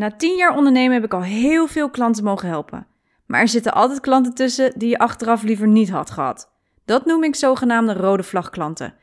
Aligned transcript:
Na 0.00 0.10
tien 0.10 0.36
jaar 0.36 0.56
ondernemen 0.56 0.92
heb 0.92 1.04
ik 1.04 1.14
al 1.14 1.22
heel 1.22 1.66
veel 1.66 1.90
klanten 1.90 2.24
mogen 2.24 2.48
helpen. 2.48 2.86
Maar 3.26 3.40
er 3.40 3.48
zitten 3.48 3.72
altijd 3.72 4.00
klanten 4.00 4.34
tussen 4.34 4.72
die 4.78 4.88
je 4.88 4.98
achteraf 4.98 5.42
liever 5.42 5.68
niet 5.68 5.90
had 5.90 6.10
gehad. 6.10 6.50
Dat 6.84 7.04
noem 7.04 7.24
ik 7.24 7.34
zogenaamde 7.34 7.92
rode 7.92 8.22
vlagklanten. 8.22 8.94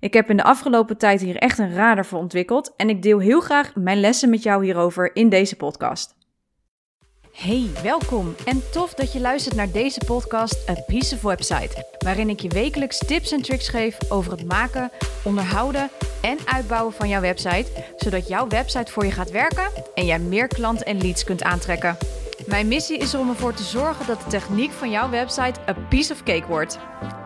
Ik 0.00 0.12
heb 0.12 0.30
in 0.30 0.36
de 0.36 0.42
afgelopen 0.42 0.96
tijd 0.96 1.20
hier 1.20 1.36
echt 1.36 1.58
een 1.58 1.74
radar 1.74 2.06
voor 2.06 2.18
ontwikkeld 2.18 2.72
en 2.76 2.88
ik 2.88 3.02
deel 3.02 3.18
heel 3.18 3.40
graag 3.40 3.74
mijn 3.74 4.00
lessen 4.00 4.30
met 4.30 4.42
jou 4.42 4.64
hierover 4.64 5.16
in 5.16 5.28
deze 5.28 5.56
podcast. 5.56 6.16
Hey, 7.34 7.70
welkom 7.82 8.34
en 8.44 8.62
tof 8.70 8.94
dat 8.94 9.12
je 9.12 9.20
luistert 9.20 9.54
naar 9.54 9.70
deze 9.70 10.00
podcast 10.06 10.68
A 10.68 10.74
Piece 10.86 11.14
of 11.14 11.22
Website, 11.22 11.86
waarin 11.98 12.28
ik 12.28 12.40
je 12.40 12.48
wekelijks 12.48 12.98
tips 12.98 13.32
en 13.32 13.42
tricks 13.42 13.68
geef 13.68 13.98
over 14.08 14.32
het 14.32 14.44
maken, 14.44 14.90
onderhouden 15.24 15.90
en 16.22 16.38
uitbouwen 16.44 16.92
van 16.92 17.08
jouw 17.08 17.20
website, 17.20 17.66
zodat 17.96 18.28
jouw 18.28 18.48
website 18.48 18.92
voor 18.92 19.04
je 19.04 19.10
gaat 19.10 19.30
werken 19.30 19.70
en 19.94 20.06
jij 20.06 20.18
meer 20.18 20.48
klanten 20.48 20.86
en 20.86 21.00
leads 21.00 21.24
kunt 21.24 21.42
aantrekken. 21.42 21.96
Mijn 22.46 22.68
missie 22.68 22.98
is 22.98 23.14
om 23.14 23.28
ervoor 23.28 23.54
te 23.54 23.62
zorgen 23.62 24.06
dat 24.06 24.18
de 24.18 24.30
techniek 24.30 24.70
van 24.70 24.90
jouw 24.90 25.10
website 25.10 25.60
a 25.68 25.74
piece 25.88 26.12
of 26.12 26.22
cake 26.22 26.46
wordt. 26.46 26.78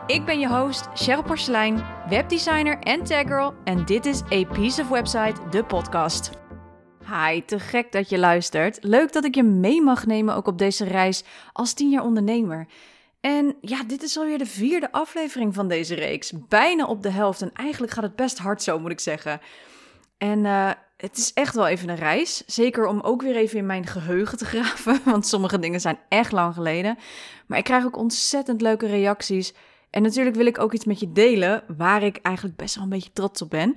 Ik 0.06 0.24
ben 0.24 0.40
je 0.40 0.48
host, 0.48 0.88
Cheryl 0.94 1.22
Porcelein, 1.22 1.84
webdesigner 2.08 2.78
en 2.78 3.04
taggirl 3.04 3.54
en 3.64 3.84
dit 3.84 4.06
is 4.06 4.22
A 4.32 4.44
Piece 4.44 4.82
of 4.82 4.88
Website, 4.88 5.34
de 5.50 5.64
podcast. 5.64 6.30
Hi, 7.10 7.42
te 7.44 7.58
gek 7.58 7.92
dat 7.92 8.08
je 8.08 8.18
luistert. 8.18 8.78
Leuk 8.80 9.12
dat 9.12 9.24
ik 9.24 9.34
je 9.34 9.42
mee 9.42 9.82
mag 9.82 10.06
nemen 10.06 10.34
ook 10.34 10.46
op 10.46 10.58
deze 10.58 10.84
reis 10.84 11.24
als 11.52 11.72
10 11.72 11.90
jaar 11.90 12.04
ondernemer. 12.04 12.66
En 13.20 13.56
ja, 13.60 13.84
dit 13.84 14.02
is 14.02 14.18
alweer 14.18 14.38
de 14.38 14.46
vierde 14.46 14.92
aflevering 14.92 15.54
van 15.54 15.68
deze 15.68 15.94
reeks. 15.94 16.32
Bijna 16.48 16.86
op 16.86 17.02
de 17.02 17.10
helft 17.10 17.42
en 17.42 17.50
eigenlijk 17.52 17.92
gaat 17.92 18.04
het 18.04 18.16
best 18.16 18.38
hard 18.38 18.62
zo, 18.62 18.78
moet 18.78 18.90
ik 18.90 19.00
zeggen. 19.00 19.40
En 20.18 20.44
uh, 20.44 20.70
het 20.96 21.16
is 21.16 21.32
echt 21.32 21.54
wel 21.54 21.66
even 21.66 21.88
een 21.88 21.96
reis. 21.96 22.42
Zeker 22.46 22.86
om 22.86 23.00
ook 23.00 23.22
weer 23.22 23.36
even 23.36 23.58
in 23.58 23.66
mijn 23.66 23.86
geheugen 23.86 24.38
te 24.38 24.44
graven. 24.54 25.00
Want 25.04 25.26
sommige 25.26 25.58
dingen 25.58 25.80
zijn 25.80 25.98
echt 26.08 26.32
lang 26.32 26.54
geleden. 26.54 26.98
Maar 27.46 27.58
ik 27.58 27.64
krijg 27.64 27.84
ook 27.84 27.96
ontzettend 27.96 28.60
leuke 28.60 28.86
reacties. 28.86 29.54
En 29.90 30.02
natuurlijk 30.02 30.36
wil 30.36 30.46
ik 30.46 30.58
ook 30.58 30.72
iets 30.72 30.84
met 30.84 31.00
je 31.00 31.12
delen 31.12 31.62
waar 31.76 32.02
ik 32.02 32.18
eigenlijk 32.22 32.56
best 32.56 32.74
wel 32.74 32.84
een 32.84 32.90
beetje 32.90 33.12
trots 33.12 33.42
op 33.42 33.50
ben. 33.50 33.76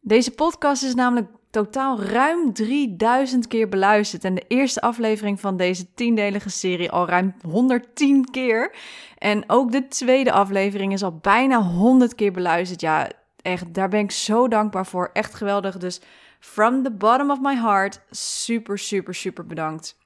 Deze 0.00 0.30
podcast 0.30 0.82
is 0.82 0.94
namelijk 0.94 1.28
totaal 1.50 2.02
ruim 2.02 2.52
3000 2.52 3.46
keer 3.46 3.68
beluisterd. 3.68 4.24
En 4.24 4.34
de 4.34 4.44
eerste 4.48 4.80
aflevering 4.80 5.40
van 5.40 5.56
deze 5.56 5.86
tiendelige 5.94 6.50
serie 6.50 6.90
al 6.90 7.06
ruim 7.06 7.34
110 7.42 8.30
keer. 8.30 8.74
En 9.18 9.44
ook 9.46 9.72
de 9.72 9.88
tweede 9.88 10.32
aflevering 10.32 10.92
is 10.92 11.02
al 11.02 11.18
bijna 11.20 11.62
100 11.62 12.14
keer 12.14 12.32
beluisterd. 12.32 12.80
Ja, 12.80 13.08
echt, 13.42 13.74
daar 13.74 13.88
ben 13.88 14.00
ik 14.00 14.10
zo 14.10 14.48
dankbaar 14.48 14.86
voor. 14.86 15.10
Echt 15.12 15.34
geweldig. 15.34 15.78
Dus 15.78 16.00
from 16.40 16.82
the 16.82 16.90
bottom 16.90 17.30
of 17.30 17.40
my 17.40 17.54
heart, 17.54 18.00
super, 18.10 18.78
super, 18.78 19.14
super 19.14 19.46
bedankt. 19.46 19.98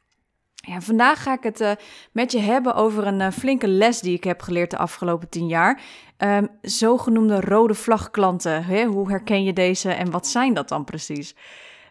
Ja, 0.66 0.80
vandaag 0.80 1.22
ga 1.22 1.32
ik 1.32 1.42
het 1.42 1.60
uh, 1.60 1.70
met 2.12 2.32
je 2.32 2.38
hebben 2.38 2.74
over 2.74 3.06
een 3.06 3.20
uh, 3.20 3.30
flinke 3.30 3.68
les 3.68 4.00
die 4.00 4.14
ik 4.16 4.24
heb 4.24 4.40
geleerd 4.40 4.70
de 4.70 4.78
afgelopen 4.78 5.28
tien 5.28 5.46
jaar. 5.46 5.80
Um, 6.18 6.48
zogenoemde 6.62 7.40
rode 7.40 7.74
vlagklanten. 7.74 8.64
Hè? 8.64 8.84
Hoe 8.84 9.10
herken 9.10 9.44
je 9.44 9.52
deze 9.52 9.92
en 9.92 10.10
wat 10.10 10.26
zijn 10.26 10.54
dat 10.54 10.68
dan 10.68 10.84
precies? 10.84 11.34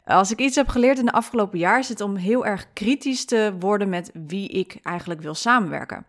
Als 0.06 0.32
ik 0.32 0.40
iets 0.40 0.56
heb 0.56 0.68
geleerd 0.68 1.00
in 1.00 1.06
de 1.06 1.12
afgelopen 1.12 1.60
jaar, 1.60 1.80
is 1.80 1.90
het 1.90 2.02
om 2.02 2.16
heel 2.16 2.46
erg 2.46 2.68
kritisch 2.74 3.26
te 3.26 3.54
worden 3.60 3.90
met 3.90 4.12
wie 4.28 4.50
ik 4.50 4.78
eigenlijk 4.82 5.22
wil 5.22 5.34
samenwerken. 5.34 6.06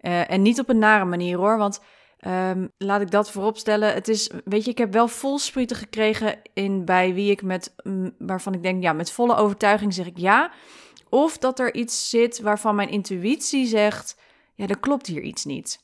Uh, 0.00 0.30
en 0.30 0.42
niet 0.42 0.60
op 0.60 0.68
een 0.68 0.78
nare 0.78 1.04
manier 1.04 1.36
hoor, 1.36 1.58
want 1.58 1.80
um, 2.26 2.70
laat 2.78 3.00
ik 3.00 3.10
dat 3.10 3.30
vooropstellen. 3.30 3.94
Het 3.94 4.08
is, 4.08 4.30
weet 4.44 4.64
je, 4.64 4.70
ik 4.70 4.78
heb 4.78 4.92
wel 4.92 5.08
volsprieten 5.08 5.76
gekregen 5.76 6.38
in 6.52 6.84
bij 6.84 7.14
wie 7.14 7.30
ik 7.30 7.42
met, 7.42 7.74
mm, 7.82 8.14
waarvan 8.18 8.54
ik 8.54 8.62
denk, 8.62 8.82
ja, 8.82 8.92
met 8.92 9.10
volle 9.10 9.36
overtuiging 9.36 9.94
zeg 9.94 10.06
ik 10.06 10.18
ja. 10.18 10.50
Of 11.14 11.38
dat 11.38 11.58
er 11.58 11.74
iets 11.74 12.08
zit 12.08 12.40
waarvan 12.40 12.74
mijn 12.74 12.90
intuïtie 12.90 13.66
zegt: 13.66 14.16
ja, 14.54 14.66
er 14.66 14.78
klopt 14.78 15.06
hier 15.06 15.22
iets 15.22 15.44
niet. 15.44 15.82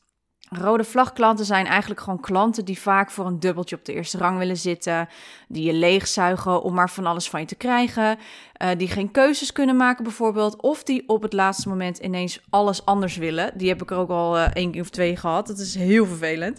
Rode 0.49 0.85
vlagklanten 0.85 1.45
zijn 1.45 1.67
eigenlijk 1.67 2.01
gewoon 2.01 2.21
klanten 2.21 2.65
die 2.65 2.79
vaak 2.79 3.11
voor 3.11 3.27
een 3.27 3.41
dubbeltje 3.41 3.77
op 3.77 3.85
de 3.85 3.93
eerste 3.93 4.19
rang 4.19 4.39
willen 4.39 4.57
zitten, 4.57 5.09
die 5.49 5.65
je 5.65 5.73
leegzuigen 5.73 6.63
om 6.63 6.75
maar 6.75 6.91
van 6.91 7.07
alles 7.07 7.29
van 7.29 7.41
je 7.41 7.47
te 7.47 7.55
krijgen, 7.55 8.19
uh, 8.63 8.69
die 8.77 8.89
geen 8.89 9.11
keuzes 9.11 9.53
kunnen 9.53 9.77
maken 9.77 10.05
bijvoorbeeld, 10.05 10.63
of 10.63 10.83
die 10.83 11.09
op 11.09 11.23
het 11.23 11.33
laatste 11.33 11.69
moment 11.69 11.99
ineens 11.99 12.41
alles 12.49 12.85
anders 12.85 13.17
willen. 13.17 13.53
Die 13.59 13.69
heb 13.69 13.83
ik 13.83 13.91
er 13.91 13.97
ook 13.97 14.11
al 14.11 14.37
uh, 14.37 14.47
één 14.53 14.71
keer 14.71 14.83
of 14.83 14.91
twee 14.91 15.17
gehad. 15.17 15.47
Dat 15.47 15.59
is 15.59 15.75
heel 15.75 16.07
vervelend. 16.07 16.59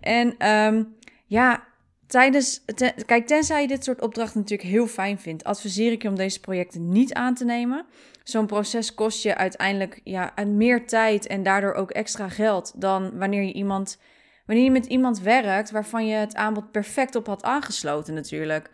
En 0.00 0.48
um, 0.48 0.96
ja, 1.26 1.68
Tijdens, 2.10 2.60
kijk, 3.06 3.26
tenzij 3.26 3.60
je 3.60 3.68
dit 3.68 3.84
soort 3.84 4.00
opdrachten 4.00 4.40
natuurlijk 4.40 4.68
heel 4.68 4.86
fijn 4.86 5.18
vindt, 5.18 5.44
adviseer 5.44 5.92
ik 5.92 6.02
je 6.02 6.08
om 6.08 6.14
deze 6.14 6.40
projecten 6.40 6.92
niet 6.92 7.14
aan 7.14 7.34
te 7.34 7.44
nemen. 7.44 7.86
Zo'n 8.24 8.46
proces 8.46 8.94
kost 8.94 9.22
je 9.22 9.36
uiteindelijk 9.36 10.00
ja, 10.04 10.32
meer 10.46 10.86
tijd 10.86 11.26
en 11.26 11.42
daardoor 11.42 11.72
ook 11.72 11.90
extra 11.90 12.28
geld 12.28 12.72
dan 12.76 13.18
wanneer 13.18 13.42
je 13.42 13.52
iemand, 13.52 13.98
wanneer 14.46 14.64
je 14.64 14.70
met 14.70 14.86
iemand 14.86 15.20
werkt 15.20 15.70
waarvan 15.70 16.06
je 16.06 16.14
het 16.14 16.34
aanbod 16.34 16.70
perfect 16.70 17.14
op 17.14 17.26
had 17.26 17.42
aangesloten 17.42 18.14
natuurlijk. 18.14 18.70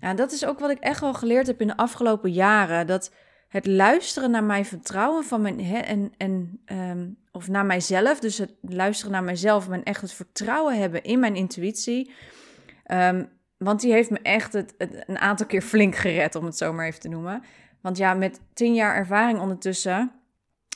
Ja, 0.00 0.14
dat 0.14 0.32
is 0.32 0.44
ook 0.44 0.58
wat 0.58 0.70
ik 0.70 0.78
echt 0.78 1.00
wel 1.00 1.14
geleerd 1.14 1.46
heb 1.46 1.60
in 1.60 1.66
de 1.66 1.76
afgelopen 1.76 2.32
jaren. 2.32 2.86
Dat 2.86 3.12
het 3.48 3.66
luisteren 3.66 4.30
naar 4.30 4.44
mijn 4.44 4.64
vertrouwen 4.64 5.24
van 5.24 5.40
mijn, 5.42 5.64
hè, 5.64 5.78
en, 5.78 6.12
en, 6.16 6.60
um, 6.72 7.16
of 7.32 7.48
naar 7.48 7.66
mijzelf, 7.66 8.20
dus 8.20 8.38
het 8.38 8.52
luisteren 8.60 9.12
naar 9.12 9.24
mijzelf 9.24 9.68
en 9.68 9.82
echt 9.82 10.00
het 10.00 10.12
vertrouwen 10.12 10.78
hebben 10.78 11.02
in 11.02 11.20
mijn 11.20 11.36
intuïtie 11.36 12.10
Um, 12.92 13.28
want 13.56 13.80
die 13.80 13.92
heeft 13.92 14.10
me 14.10 14.18
echt 14.22 14.52
het, 14.52 14.74
een 15.06 15.18
aantal 15.18 15.46
keer 15.46 15.62
flink 15.62 15.96
gered, 15.96 16.34
om 16.34 16.44
het 16.44 16.56
zo 16.56 16.72
maar 16.72 16.86
even 16.86 17.00
te 17.00 17.08
noemen. 17.08 17.42
Want 17.80 17.96
ja, 17.96 18.14
met 18.14 18.40
tien 18.54 18.74
jaar 18.74 18.94
ervaring 18.96 19.40
ondertussen. 19.40 20.12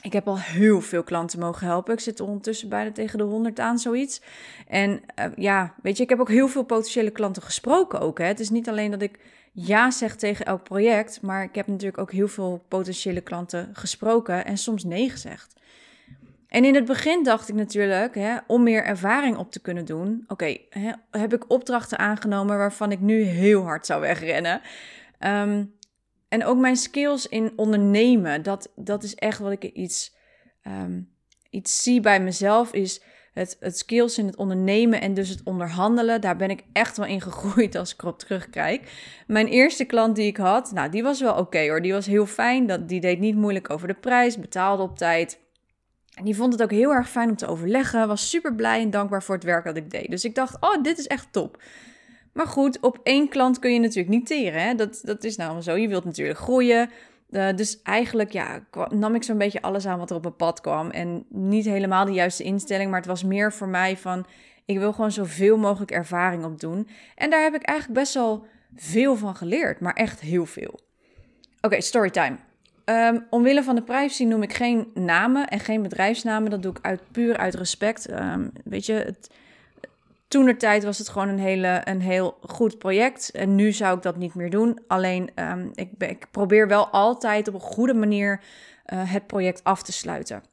Ik 0.01 0.13
heb 0.13 0.27
al 0.27 0.39
heel 0.39 0.81
veel 0.81 1.03
klanten 1.03 1.39
mogen 1.39 1.67
helpen. 1.67 1.93
Ik 1.93 1.99
zit 1.99 2.19
ondertussen 2.19 2.69
bijna 2.69 2.91
tegen 2.91 3.17
de 3.17 3.23
100 3.23 3.59
aan, 3.59 3.79
zoiets. 3.79 4.21
En 4.67 4.91
uh, 4.91 5.25
ja, 5.35 5.73
weet 5.81 5.97
je, 5.97 6.03
ik 6.03 6.09
heb 6.09 6.19
ook 6.19 6.29
heel 6.29 6.47
veel 6.47 6.63
potentiële 6.63 7.11
klanten 7.11 7.41
gesproken 7.41 7.99
ook. 7.99 8.17
Hè. 8.17 8.25
Het 8.25 8.39
is 8.39 8.49
niet 8.49 8.69
alleen 8.69 8.91
dat 8.91 9.01
ik 9.01 9.19
ja 9.51 9.91
zeg 9.91 10.15
tegen 10.15 10.45
elk 10.45 10.63
project, 10.63 11.21
maar 11.21 11.43
ik 11.43 11.55
heb 11.55 11.67
natuurlijk 11.67 11.97
ook 11.97 12.11
heel 12.11 12.27
veel 12.27 12.65
potentiële 12.67 13.21
klanten 13.21 13.69
gesproken 13.73 14.45
en 14.45 14.57
soms 14.57 14.83
nee 14.83 15.09
gezegd. 15.09 15.55
En 16.47 16.65
in 16.65 16.75
het 16.75 16.85
begin 16.85 17.23
dacht 17.23 17.49
ik 17.49 17.55
natuurlijk, 17.55 18.15
hè, 18.15 18.37
om 18.47 18.63
meer 18.63 18.83
ervaring 18.83 19.37
op 19.37 19.51
te 19.51 19.61
kunnen 19.61 19.85
doen, 19.85 20.23
oké, 20.27 20.57
heb 21.11 21.33
ik 21.33 21.51
opdrachten 21.51 21.97
aangenomen 21.99 22.57
waarvan 22.57 22.91
ik 22.91 22.99
nu 22.99 23.21
heel 23.21 23.63
hard 23.63 23.85
zou 23.85 24.01
wegrennen. 24.01 24.61
Um, 25.19 25.75
en 26.27 26.45
ook 26.45 26.57
mijn 26.57 26.75
skills 26.75 27.27
in 27.27 27.53
ondernemen, 27.55 28.43
dat, 28.43 28.71
dat 28.75 29.03
is 29.03 29.15
echt 29.15 29.39
wat 29.39 29.51
ik 29.51 29.63
iets, 29.63 30.15
um, 30.67 31.09
iets 31.49 31.83
zie 31.83 31.99
bij 31.99 32.21
mezelf, 32.21 32.73
is 32.73 33.01
het, 33.33 33.57
het 33.59 33.77
skills 33.77 34.17
in 34.17 34.25
het 34.25 34.35
ondernemen 34.35 35.01
en 35.01 35.13
dus 35.13 35.29
het 35.29 35.41
onderhandelen. 35.43 36.21
Daar 36.21 36.35
ben 36.35 36.49
ik 36.49 36.63
echt 36.73 36.97
wel 36.97 37.05
in 37.05 37.21
gegroeid 37.21 37.75
als 37.75 37.93
ik 37.93 38.01
erop 38.01 38.19
terugkijk. 38.19 38.91
Mijn 39.27 39.47
eerste 39.47 39.85
klant 39.85 40.15
die 40.15 40.27
ik 40.27 40.37
had, 40.37 40.71
nou, 40.71 40.89
die 40.89 41.03
was 41.03 41.21
wel 41.21 41.35
oké 41.35 41.67
hoor. 41.67 41.81
Die 41.81 41.93
was 41.93 42.05
heel 42.05 42.25
fijn, 42.25 42.65
dat, 42.65 42.89
die 42.89 42.99
deed 42.99 43.19
niet 43.19 43.35
moeilijk 43.35 43.69
over 43.69 43.87
de 43.87 43.93
prijs, 43.93 44.39
betaalde 44.39 44.83
op 44.83 44.97
tijd 44.97 45.39
en 46.17 46.23
die 46.23 46.35
vond 46.35 46.53
het 46.53 46.61
ook 46.61 46.71
heel 46.71 46.93
erg 46.93 47.09
fijn 47.09 47.29
om 47.29 47.35
te 47.35 47.47
overleggen. 47.47 48.07
Was 48.07 48.29
super 48.29 48.55
blij 48.55 48.81
en 48.81 48.89
dankbaar 48.89 49.23
voor 49.23 49.35
het 49.35 49.43
werk 49.43 49.65
dat 49.65 49.77
ik 49.77 49.91
deed. 49.91 50.09
Dus 50.09 50.25
ik 50.25 50.35
dacht, 50.35 50.57
oh, 50.59 50.83
dit 50.83 50.97
is 50.97 51.07
echt 51.07 51.27
top. 51.31 51.61
Maar 52.33 52.47
goed, 52.47 52.79
op 52.79 52.99
één 53.03 53.29
klant 53.29 53.59
kun 53.59 53.73
je 53.73 53.79
natuurlijk 53.79 54.09
niet 54.09 54.25
teren. 54.25 54.61
Hè? 54.61 54.75
Dat, 54.75 55.01
dat 55.03 55.23
is 55.23 55.35
nou 55.35 55.61
zo. 55.61 55.75
Je 55.75 55.87
wilt 55.87 56.05
natuurlijk 56.05 56.39
groeien. 56.39 56.89
Uh, 57.29 57.47
dus 57.55 57.81
eigenlijk 57.81 58.31
ja, 58.31 58.63
nam 58.89 59.15
ik 59.15 59.23
zo'n 59.23 59.37
beetje 59.37 59.61
alles 59.61 59.85
aan 59.85 59.99
wat 59.99 60.09
er 60.09 60.15
op 60.15 60.21
mijn 60.21 60.35
pad 60.35 60.61
kwam. 60.61 60.89
En 60.89 61.25
niet 61.29 61.65
helemaal 61.65 62.05
de 62.05 62.11
juiste 62.11 62.43
instelling, 62.43 62.89
maar 62.89 62.99
het 62.99 63.09
was 63.09 63.23
meer 63.23 63.53
voor 63.53 63.67
mij 63.67 63.97
van... 63.97 64.25
ik 64.65 64.77
wil 64.77 64.93
gewoon 64.93 65.11
zoveel 65.11 65.57
mogelijk 65.57 65.91
ervaring 65.91 66.45
op 66.45 66.59
doen. 66.59 66.87
En 67.15 67.29
daar 67.29 67.43
heb 67.43 67.55
ik 67.55 67.63
eigenlijk 67.63 67.99
best 67.99 68.13
wel 68.13 68.45
veel 68.75 69.15
van 69.15 69.35
geleerd, 69.35 69.79
maar 69.79 69.93
echt 69.93 70.19
heel 70.19 70.45
veel. 70.45 70.71
Oké, 70.71 71.65
okay, 71.65 71.81
storytime. 71.81 72.37
Um, 72.89 73.25
omwille 73.29 73.63
van 73.63 73.75
de 73.75 73.81
privacy 73.81 74.23
noem 74.23 74.43
ik 74.43 74.53
geen 74.53 74.91
namen 74.93 75.47
en 75.47 75.59
geen 75.59 75.81
bedrijfsnamen. 75.81 76.49
Dat 76.49 76.61
doe 76.61 76.71
ik 76.71 76.79
uit, 76.81 77.01
puur 77.11 77.37
uit 77.37 77.53
respect. 77.53 78.11
Um, 78.11 78.51
weet 78.63 78.85
je, 78.85 78.93
het, 78.93 79.29
toenertijd 80.27 80.83
was 80.83 80.97
het 80.97 81.09
gewoon 81.09 81.27
een, 81.27 81.39
hele, 81.39 81.81
een 81.83 82.01
heel 82.01 82.37
goed 82.41 82.77
project. 82.77 83.31
En 83.31 83.55
nu 83.55 83.71
zou 83.71 83.97
ik 83.97 84.03
dat 84.03 84.17
niet 84.17 84.33
meer 84.33 84.49
doen. 84.49 84.79
Alleen, 84.87 85.29
um, 85.35 85.71
ik, 85.73 85.89
ik, 85.97 86.27
probeer 86.31 86.67
wel 86.67 86.87
altijd 86.87 87.47
op 87.47 87.53
een 87.53 87.59
goede 87.59 87.93
manier 87.93 88.41
uh, 88.93 89.11
het 89.11 89.27
project 89.27 89.63
af 89.63 89.83
te 89.83 89.91
sluiten. 89.91 90.43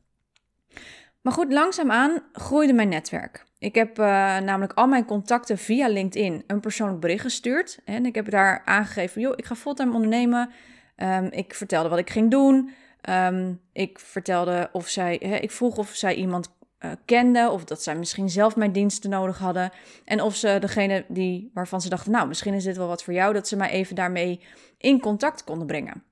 Maar 1.21 1.33
goed, 1.33 1.53
langzaamaan 1.53 2.23
groeide 2.33 2.73
mijn 2.73 2.89
netwerk. 2.89 3.45
Ik 3.59 3.75
heb 3.75 3.99
uh, 3.99 4.05
namelijk 4.39 4.73
al 4.73 4.87
mijn 4.87 5.05
contacten 5.05 5.59
via 5.59 5.89
LinkedIn 5.89 6.45
een 6.47 6.61
persoonlijk 6.61 7.01
bericht 7.01 7.23
gestuurd. 7.23 7.79
En 7.85 8.07
ik 8.07 8.15
heb 8.15 8.31
daar 8.31 8.63
aangegeven, 8.65 9.21
joh, 9.21 9.33
ik 9.37 9.45
ga 9.45 9.55
fulltime 9.55 9.95
ondernemen... 9.95 10.51
Um, 10.97 11.25
ik 11.31 11.55
vertelde 11.55 11.89
wat 11.89 11.99
ik 11.99 12.11
ging 12.11 12.31
doen. 12.31 12.71
Um, 13.11 13.61
ik 13.73 13.99
vertelde 13.99 14.69
of 14.73 14.89
zij, 14.89 15.17
ik 15.19 15.51
vroeg 15.51 15.77
of 15.77 15.89
zij 15.89 16.15
iemand 16.15 16.57
uh, 16.85 16.91
kende 17.05 17.51
of 17.51 17.65
dat 17.65 17.83
zij 17.83 17.97
misschien 17.97 18.31
zelf 18.31 18.57
mijn 18.57 18.73
diensten 18.73 19.11
nodig 19.11 19.39
hadden. 19.39 19.71
En 20.05 20.21
of 20.21 20.35
ze 20.35 20.57
degene 20.61 21.05
die, 21.09 21.51
waarvan 21.55 21.81
ze 21.81 21.89
dachten, 21.89 22.13
nou, 22.13 22.29
misschien 22.29 22.55
is 22.55 22.65
dit 22.65 22.77
wel 22.77 22.89
wat 22.89 23.05
voor 23.05 23.15
jou, 23.15 23.33
dat 23.33 23.49
ze 23.49 23.57
mij 23.57 23.71
even 23.71 23.95
daarmee 23.95 24.41
in 24.79 25.01
contact 25.01 25.45
konden 25.45 25.67
brengen. 25.67 26.05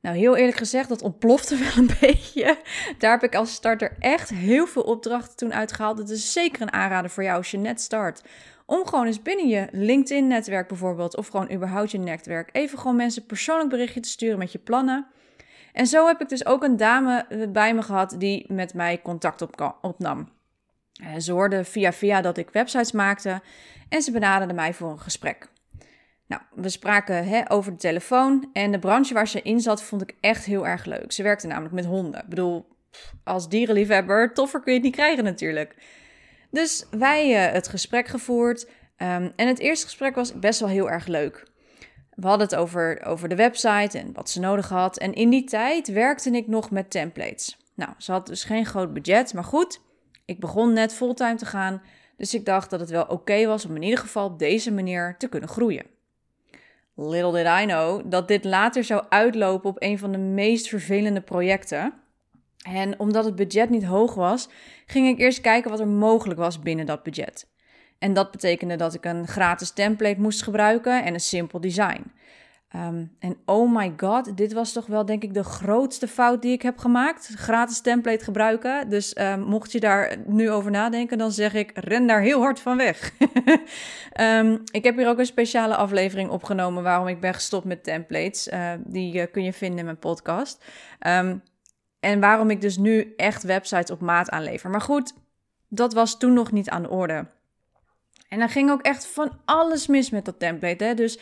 Nou, 0.00 0.16
heel 0.16 0.36
eerlijk 0.36 0.56
gezegd, 0.56 0.88
dat 0.88 1.02
ontplofte 1.02 1.56
wel 1.64 1.76
een 1.76 1.90
beetje. 2.00 2.58
Daar 2.98 3.10
heb 3.10 3.22
ik 3.22 3.34
als 3.34 3.52
starter 3.52 3.96
echt 3.98 4.30
heel 4.30 4.66
veel 4.66 4.82
opdrachten 4.82 5.36
toen 5.36 5.54
uitgehaald. 5.54 5.98
Het 5.98 6.10
is 6.10 6.32
zeker 6.32 6.62
een 6.62 6.72
aanrader 6.72 7.10
voor 7.10 7.22
jou 7.22 7.36
als 7.36 7.50
je 7.50 7.58
net 7.58 7.80
start. 7.80 8.22
Om 8.66 8.86
gewoon 8.86 9.06
eens 9.06 9.22
binnen 9.22 9.48
je 9.48 9.68
LinkedIn-netwerk 9.70 10.68
bijvoorbeeld, 10.68 11.16
of 11.16 11.28
gewoon 11.28 11.52
überhaupt 11.52 11.90
je 11.90 11.98
netwerk, 11.98 12.48
even 12.52 12.78
gewoon 12.78 12.96
mensen 12.96 13.26
persoonlijk 13.26 13.70
berichtje 13.70 14.00
te 14.00 14.08
sturen 14.08 14.38
met 14.38 14.52
je 14.52 14.58
plannen. 14.58 15.06
En 15.72 15.86
zo 15.86 16.06
heb 16.06 16.20
ik 16.20 16.28
dus 16.28 16.46
ook 16.46 16.62
een 16.62 16.76
dame 16.76 17.48
bij 17.52 17.74
me 17.74 17.82
gehad 17.82 18.14
die 18.18 18.52
met 18.52 18.74
mij 18.74 19.02
contact 19.02 19.42
op, 19.42 19.76
opnam. 19.80 20.28
Eh, 20.92 21.18
ze 21.18 21.32
hoorde 21.32 21.64
via 21.64 21.92
via 21.92 22.20
dat 22.20 22.36
ik 22.36 22.50
websites 22.50 22.92
maakte 22.92 23.40
en 23.88 24.02
ze 24.02 24.10
benaderde 24.10 24.54
mij 24.54 24.74
voor 24.74 24.90
een 24.90 25.00
gesprek. 25.00 25.48
Nou, 26.28 26.42
we 26.54 26.68
spraken 26.68 27.26
hè, 27.26 27.50
over 27.50 27.72
de 27.72 27.78
telefoon 27.78 28.50
en 28.52 28.72
de 28.72 28.78
branche 28.78 29.14
waar 29.14 29.28
ze 29.28 29.42
in 29.42 29.60
zat 29.60 29.82
vond 29.82 30.02
ik 30.02 30.14
echt 30.20 30.44
heel 30.44 30.66
erg 30.66 30.84
leuk. 30.84 31.12
Ze 31.12 31.22
werkte 31.22 31.46
namelijk 31.46 31.74
met 31.74 31.84
honden. 31.84 32.20
Ik 32.20 32.28
bedoel, 32.28 32.68
als 33.24 33.48
dierenliefhebber, 33.48 34.34
toffer 34.34 34.60
kun 34.60 34.72
je 34.72 34.78
het 34.78 34.86
niet 34.86 34.96
krijgen 34.96 35.24
natuurlijk. 35.24 35.74
Dus 36.50 36.86
wij 36.90 37.46
uh, 37.46 37.52
het 37.52 37.68
gesprek 37.68 38.08
gevoerd 38.08 38.66
um, 38.66 39.32
en 39.36 39.46
het 39.46 39.58
eerste 39.58 39.86
gesprek 39.86 40.14
was 40.14 40.38
best 40.38 40.60
wel 40.60 40.68
heel 40.68 40.90
erg 40.90 41.06
leuk. 41.06 41.46
We 42.14 42.26
hadden 42.26 42.46
het 42.46 42.56
over, 42.56 43.04
over 43.04 43.28
de 43.28 43.36
website 43.36 43.98
en 43.98 44.12
wat 44.12 44.30
ze 44.30 44.40
nodig 44.40 44.68
had. 44.68 44.98
En 44.98 45.14
in 45.14 45.30
die 45.30 45.44
tijd 45.44 45.88
werkte 45.88 46.30
ik 46.30 46.46
nog 46.46 46.70
met 46.70 46.90
templates. 46.90 47.56
Nou, 47.74 47.90
ze 47.98 48.12
had 48.12 48.26
dus 48.26 48.44
geen 48.44 48.66
groot 48.66 48.92
budget, 48.92 49.34
maar 49.34 49.44
goed, 49.44 49.80
ik 50.24 50.40
begon 50.40 50.72
net 50.72 50.94
fulltime 50.94 51.34
te 51.34 51.46
gaan. 51.46 51.82
Dus 52.16 52.34
ik 52.34 52.44
dacht 52.44 52.70
dat 52.70 52.80
het 52.80 52.90
wel 52.90 53.04
oké 53.04 53.46
was 53.46 53.64
om 53.64 53.76
in 53.76 53.82
ieder 53.82 53.98
geval 53.98 54.26
op 54.26 54.38
deze 54.38 54.72
manier 54.72 55.14
te 55.18 55.28
kunnen 55.28 55.48
groeien. 55.48 55.86
Little 57.00 57.32
did 57.32 57.46
I 57.46 57.64
know 57.66 58.02
dat 58.04 58.28
dit 58.28 58.44
later 58.44 58.84
zou 58.84 59.04
uitlopen 59.08 59.70
op 59.70 59.82
een 59.82 59.98
van 59.98 60.12
de 60.12 60.18
meest 60.18 60.68
vervelende 60.68 61.20
projecten. 61.20 61.92
En 62.62 62.98
omdat 62.98 63.24
het 63.24 63.34
budget 63.34 63.70
niet 63.70 63.84
hoog 63.84 64.14
was, 64.14 64.48
ging 64.86 65.08
ik 65.08 65.18
eerst 65.18 65.40
kijken 65.40 65.70
wat 65.70 65.80
er 65.80 65.88
mogelijk 65.88 66.40
was 66.40 66.58
binnen 66.58 66.86
dat 66.86 67.02
budget. 67.02 67.46
En 67.98 68.12
dat 68.12 68.30
betekende 68.30 68.76
dat 68.76 68.94
ik 68.94 69.04
een 69.04 69.26
gratis 69.26 69.70
template 69.70 70.20
moest 70.20 70.42
gebruiken 70.42 71.04
en 71.04 71.14
een 71.14 71.20
simpel 71.20 71.60
design. 71.60 72.12
Ehm, 72.68 73.04
en 73.18 73.36
oh 73.44 73.74
my 73.76 73.94
god, 73.96 74.36
dit 74.36 74.52
was 74.52 74.72
toch 74.72 74.86
wel 74.86 75.04
denk 75.04 75.22
ik 75.22 75.34
de 75.34 75.44
grootste 75.44 76.08
fout 76.08 76.42
die 76.42 76.52
ik 76.52 76.62
heb 76.62 76.78
gemaakt. 76.78 77.26
Gratis 77.34 77.80
template 77.80 78.24
gebruiken. 78.24 78.90
Dus 78.90 79.18
um, 79.18 79.40
mocht 79.40 79.72
je 79.72 79.80
daar 79.80 80.16
nu 80.26 80.50
over 80.50 80.70
nadenken, 80.70 81.18
dan 81.18 81.32
zeg 81.32 81.54
ik 81.54 81.70
ren 81.74 82.06
daar 82.06 82.20
heel 82.20 82.40
hard 82.40 82.60
van 82.60 82.76
weg. 82.76 83.12
um, 84.20 84.62
ik 84.78 84.84
heb 84.84 84.96
hier 84.96 85.08
ook 85.08 85.18
een 85.18 85.26
speciale 85.26 85.76
aflevering 85.76 86.30
opgenomen 86.30 86.82
waarom 86.82 87.06
ik 87.06 87.20
ben 87.20 87.34
gestopt 87.34 87.64
met 87.64 87.84
templates. 87.84 88.48
Uh, 88.48 88.72
die 88.84 89.14
uh, 89.14 89.26
kun 89.32 89.44
je 89.44 89.52
vinden 89.52 89.78
in 89.78 89.84
mijn 89.84 89.98
podcast. 89.98 90.64
en 92.00 92.20
waarom 92.20 92.50
ik 92.50 92.60
dus 92.60 92.76
nu 92.76 93.12
echt 93.16 93.42
websites 93.42 93.90
op 93.90 94.00
maat 94.00 94.30
aanlever. 94.30 94.70
Maar 94.70 94.80
goed, 94.80 95.14
dat 95.68 95.92
was 95.92 96.18
toen 96.18 96.32
nog 96.32 96.52
niet 96.52 96.68
aan 96.68 96.82
de 96.82 96.90
orde. 96.90 97.26
En 98.28 98.38
dan 98.38 98.48
ging 98.48 98.70
ook 98.70 98.82
echt 98.82 99.06
van 99.06 99.40
alles 99.44 99.86
mis 99.86 100.10
met 100.10 100.24
dat 100.24 100.38
template. 100.38 100.84
Hè? 100.84 100.94
Dus 100.94 101.18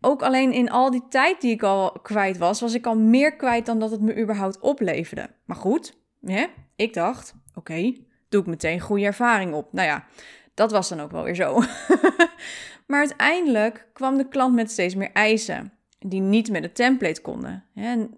ook 0.00 0.22
alleen 0.22 0.52
in 0.52 0.70
al 0.70 0.90
die 0.90 1.04
tijd 1.08 1.40
die 1.40 1.50
ik 1.50 1.62
al 1.62 1.92
kwijt 2.02 2.38
was, 2.38 2.60
was 2.60 2.74
ik 2.74 2.86
al 2.86 2.96
meer 2.96 3.36
kwijt 3.36 3.66
dan 3.66 3.78
dat 3.78 3.90
het 3.90 4.00
me 4.00 4.20
überhaupt 4.20 4.60
opleverde. 4.60 5.30
Maar 5.44 5.56
goed, 5.56 5.96
hè? 6.20 6.46
ik 6.76 6.94
dacht, 6.94 7.34
oké, 7.54 7.92
doe 8.28 8.40
ik 8.40 8.46
meteen 8.46 8.80
goede 8.80 9.04
ervaring 9.04 9.54
op. 9.54 9.72
Nou 9.72 9.88
ja, 9.88 10.04
dat 10.54 10.70
was 10.70 10.88
dan 10.88 11.00
ook 11.00 11.10
wel 11.10 11.22
weer 11.22 11.34
zo. 11.34 11.62
maar 12.86 12.98
uiteindelijk 12.98 13.88
kwam 13.92 14.16
de 14.16 14.28
klant 14.28 14.54
met 14.54 14.70
steeds 14.70 14.94
meer 14.94 15.12
eisen 15.12 15.72
die 15.98 16.20
niet 16.20 16.50
met 16.50 16.62
het 16.62 16.74
template 16.74 17.20
konden. 17.20 17.64
En 17.74 18.10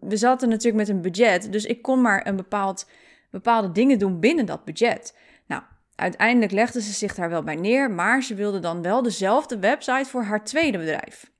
we 0.00 0.16
zaten 0.16 0.48
natuurlijk 0.48 0.86
met 0.86 0.88
een 0.88 1.02
budget, 1.02 1.52
dus 1.52 1.64
ik 1.64 1.82
kon 1.82 2.00
maar 2.00 2.26
een 2.26 2.36
bepaald, 2.36 2.88
bepaalde 3.30 3.72
dingen 3.72 3.98
doen 3.98 4.20
binnen 4.20 4.46
dat 4.46 4.64
budget. 4.64 5.16
Uiteindelijk 6.00 6.52
legde 6.52 6.82
ze 6.82 6.92
zich 6.92 7.14
daar 7.14 7.30
wel 7.30 7.42
bij 7.42 7.54
neer, 7.54 7.90
maar 7.90 8.22
ze 8.22 8.34
wilde 8.34 8.58
dan 8.58 8.82
wel 8.82 9.02
dezelfde 9.02 9.58
website 9.58 10.10
voor 10.10 10.22
haar 10.22 10.44
tweede 10.44 10.78
bedrijf. 10.78 11.30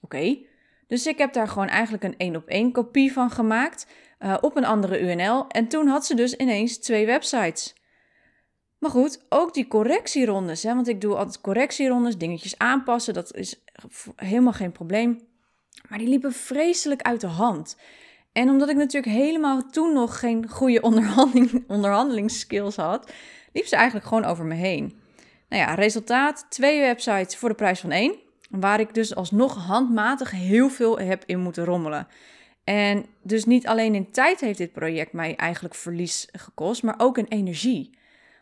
Oké, 0.00 0.38
dus 0.86 1.06
ik 1.06 1.18
heb 1.18 1.32
daar 1.32 1.48
gewoon 1.48 1.68
eigenlijk 1.68 2.04
een 2.04 2.16
één 2.16 2.36
op 2.36 2.48
één 2.48 2.72
kopie 2.72 3.12
van 3.12 3.30
gemaakt 3.30 3.86
uh, 4.20 4.36
op 4.40 4.56
een 4.56 4.64
andere 4.64 5.00
UNL. 5.00 5.48
En 5.48 5.68
toen 5.68 5.86
had 5.86 6.06
ze 6.06 6.14
dus 6.14 6.34
ineens 6.34 6.78
twee 6.78 7.06
websites. 7.06 7.74
Maar 8.78 8.90
goed, 8.90 9.24
ook 9.28 9.54
die 9.54 9.68
correctierondes, 9.68 10.62
hè, 10.62 10.74
want 10.74 10.88
ik 10.88 11.00
doe 11.00 11.16
altijd 11.16 11.40
correctierondes, 11.40 12.16
dingetjes 12.16 12.58
aanpassen, 12.58 13.14
dat 13.14 13.34
is 13.34 13.62
helemaal 14.16 14.52
geen 14.52 14.72
probleem. 14.72 15.20
Maar 15.88 15.98
die 15.98 16.08
liepen 16.08 16.32
vreselijk 16.32 17.02
uit 17.02 17.20
de 17.20 17.26
hand. 17.26 17.76
En 18.32 18.50
omdat 18.50 18.68
ik 18.68 18.76
natuurlijk 18.76 19.12
helemaal 19.12 19.70
toen 19.70 19.92
nog 19.92 20.18
geen 20.18 20.48
goede 20.48 20.80
onderhandeling, 20.80 21.64
onderhandelingsskills 21.66 22.76
had, 22.76 23.12
liep 23.52 23.66
ze 23.66 23.76
eigenlijk 23.76 24.06
gewoon 24.06 24.24
over 24.24 24.44
me 24.44 24.54
heen. 24.54 25.00
Nou 25.48 25.62
ja, 25.62 25.74
resultaat: 25.74 26.46
twee 26.48 26.80
websites 26.80 27.36
voor 27.36 27.48
de 27.48 27.54
prijs 27.54 27.80
van 27.80 27.90
één. 27.90 28.14
Waar 28.50 28.80
ik 28.80 28.94
dus 28.94 29.14
alsnog 29.14 29.66
handmatig 29.66 30.30
heel 30.30 30.68
veel 30.68 30.98
heb 30.98 31.22
in 31.26 31.38
moeten 31.38 31.64
rommelen. 31.64 32.06
En 32.64 33.06
dus 33.22 33.44
niet 33.44 33.66
alleen 33.66 33.94
in 33.94 34.10
tijd 34.10 34.40
heeft 34.40 34.58
dit 34.58 34.72
project 34.72 35.12
mij 35.12 35.36
eigenlijk 35.36 35.74
verlies 35.74 36.28
gekost, 36.32 36.82
maar 36.82 36.94
ook 36.98 37.18
in 37.18 37.26
energie. 37.28 37.98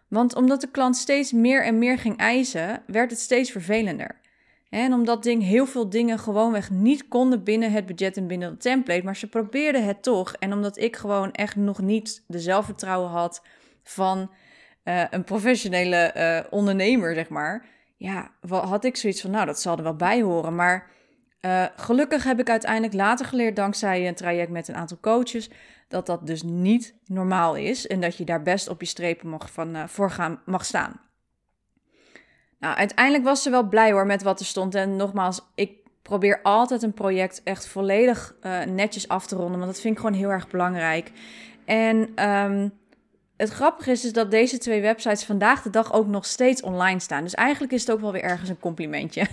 Want 0.08 0.34
omdat 0.34 0.60
de 0.60 0.70
klant 0.70 0.96
steeds 0.96 1.32
meer 1.32 1.64
en 1.64 1.78
meer 1.78 1.98
ging 1.98 2.16
eisen, 2.16 2.82
werd 2.86 3.10
het 3.10 3.20
steeds 3.20 3.50
vervelender. 3.50 4.20
En 4.70 4.92
omdat 4.92 5.22
ding 5.22 5.42
heel 5.42 5.66
veel 5.66 5.90
dingen 5.90 6.18
gewoonweg 6.18 6.70
niet 6.70 7.08
konden 7.08 7.44
binnen 7.44 7.72
het 7.72 7.86
budget 7.86 8.16
en 8.16 8.26
binnen 8.26 8.50
het 8.50 8.60
template, 8.60 9.04
maar 9.04 9.16
ze 9.16 9.28
probeerden 9.28 9.84
het 9.84 10.02
toch. 10.02 10.32
En 10.32 10.52
omdat 10.52 10.78
ik 10.78 10.96
gewoon 10.96 11.32
echt 11.32 11.56
nog 11.56 11.80
niet 11.80 12.22
de 12.26 12.40
zelfvertrouwen 12.40 13.10
had 13.10 13.42
van 13.82 14.30
uh, 14.88 15.02
een 15.10 15.24
professionele 15.24 16.12
uh, 16.16 16.52
ondernemer, 16.52 17.14
zeg 17.14 17.28
maar. 17.28 17.64
Ja, 17.96 18.30
had 18.48 18.84
ik 18.84 18.96
zoiets 18.96 19.20
van, 19.20 19.30
nou, 19.30 19.46
dat 19.46 19.60
zal 19.60 19.76
er 19.76 19.82
wel 19.82 19.96
bij 19.96 20.22
horen. 20.22 20.54
Maar 20.54 20.90
uh, 21.40 21.64
gelukkig 21.76 22.24
heb 22.24 22.40
ik 22.40 22.50
uiteindelijk 22.50 22.94
later 22.94 23.26
geleerd, 23.26 23.56
dankzij 23.56 24.08
een 24.08 24.14
traject 24.14 24.50
met 24.50 24.68
een 24.68 24.74
aantal 24.74 24.98
coaches, 25.00 25.50
dat 25.88 26.06
dat 26.06 26.26
dus 26.26 26.42
niet 26.42 26.94
normaal 27.04 27.54
is. 27.54 27.86
En 27.86 28.00
dat 28.00 28.16
je 28.16 28.24
daar 28.24 28.42
best 28.42 28.68
op 28.68 28.80
je 28.80 28.86
strepen 28.86 29.28
mag 29.28 29.52
van, 29.52 29.88
voor 29.88 30.10
gaan, 30.10 30.40
mag 30.44 30.64
staan. 30.64 31.00
Nou, 32.58 32.76
uiteindelijk 32.76 33.24
was 33.24 33.42
ze 33.42 33.50
wel 33.50 33.68
blij 33.68 33.92
hoor 33.92 34.06
met 34.06 34.22
wat 34.22 34.40
er 34.40 34.46
stond. 34.46 34.74
En 34.74 34.96
nogmaals, 34.96 35.40
ik 35.54 35.72
probeer 36.02 36.40
altijd 36.42 36.82
een 36.82 36.94
project 36.94 37.42
echt 37.42 37.66
volledig 37.66 38.34
netjes 38.68 39.08
af 39.08 39.26
te 39.26 39.36
ronden. 39.36 39.58
Want 39.58 39.72
dat 39.72 39.80
vind 39.80 39.94
ik 39.94 40.00
gewoon 40.00 40.18
heel 40.18 40.30
erg 40.30 40.48
belangrijk. 40.48 41.12
En 41.64 42.28
um, 42.28 42.72
het 43.36 43.50
grappige 43.50 43.90
is, 43.90 44.04
is 44.04 44.12
dat 44.12 44.30
deze 44.30 44.58
twee 44.58 44.80
websites 44.80 45.24
vandaag 45.24 45.62
de 45.62 45.70
dag 45.70 45.92
ook 45.92 46.06
nog 46.06 46.26
steeds 46.26 46.62
online 46.62 47.00
staan. 47.00 47.22
Dus 47.22 47.34
eigenlijk 47.34 47.72
is 47.72 47.80
het 47.80 47.90
ook 47.90 48.00
wel 48.00 48.12
weer 48.12 48.22
ergens 48.22 48.48
een 48.48 48.58
complimentje. 48.58 49.26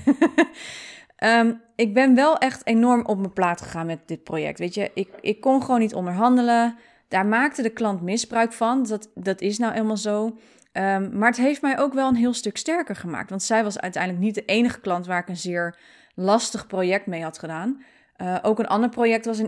um, 1.23 1.61
ik 1.75 1.93
ben 1.93 2.15
wel 2.15 2.37
echt 2.37 2.65
enorm 2.65 3.05
op 3.05 3.17
mijn 3.17 3.33
plaat 3.33 3.61
gegaan 3.61 3.85
met 3.85 3.99
dit 4.05 4.23
project. 4.23 4.59
Weet 4.59 4.73
je, 4.73 4.91
ik, 4.93 5.09
ik 5.21 5.41
kon 5.41 5.61
gewoon 5.61 5.79
niet 5.79 5.93
onderhandelen. 5.93 6.75
Daar 7.07 7.25
maakte 7.25 7.61
de 7.61 7.69
klant 7.69 8.01
misbruik 8.01 8.53
van. 8.53 8.83
Dat, 8.83 9.09
dat 9.15 9.41
is 9.41 9.57
nou 9.57 9.73
eenmaal 9.73 9.97
zo. 9.97 10.25
Um, 10.25 11.17
maar 11.17 11.29
het 11.29 11.37
heeft 11.37 11.61
mij 11.61 11.79
ook 11.79 11.93
wel 11.93 12.07
een 12.07 12.15
heel 12.15 12.33
stuk 12.33 12.57
sterker 12.57 12.95
gemaakt. 12.95 13.29
Want 13.29 13.43
zij 13.43 13.63
was 13.63 13.79
uiteindelijk 13.79 14.23
niet 14.23 14.35
de 14.35 14.45
enige 14.45 14.79
klant 14.79 15.05
waar 15.05 15.19
ik 15.19 15.29
een 15.29 15.37
zeer 15.37 15.77
lastig 16.15 16.67
project 16.67 17.05
mee 17.05 17.23
had 17.23 17.39
gedaan. 17.39 17.83
Uh, 18.17 18.37
ook 18.41 18.59
een 18.59 18.67
ander 18.67 18.89
project 18.89 19.25
was 19.25 19.39
in 19.39 19.47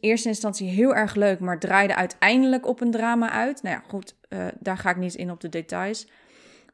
eerste 0.00 0.28
instantie 0.28 0.68
heel 0.68 0.94
erg 0.94 1.14
leuk, 1.14 1.40
maar 1.40 1.58
draaide 1.58 1.94
uiteindelijk 1.94 2.66
op 2.66 2.80
een 2.80 2.90
drama 2.90 3.30
uit. 3.30 3.62
Nou 3.62 3.76
ja, 3.76 3.82
goed, 3.88 4.16
uh, 4.28 4.46
daar 4.58 4.78
ga 4.78 4.90
ik 4.90 4.96
niet 4.96 5.14
in 5.14 5.30
op 5.30 5.40
de 5.40 5.48
details. 5.48 6.06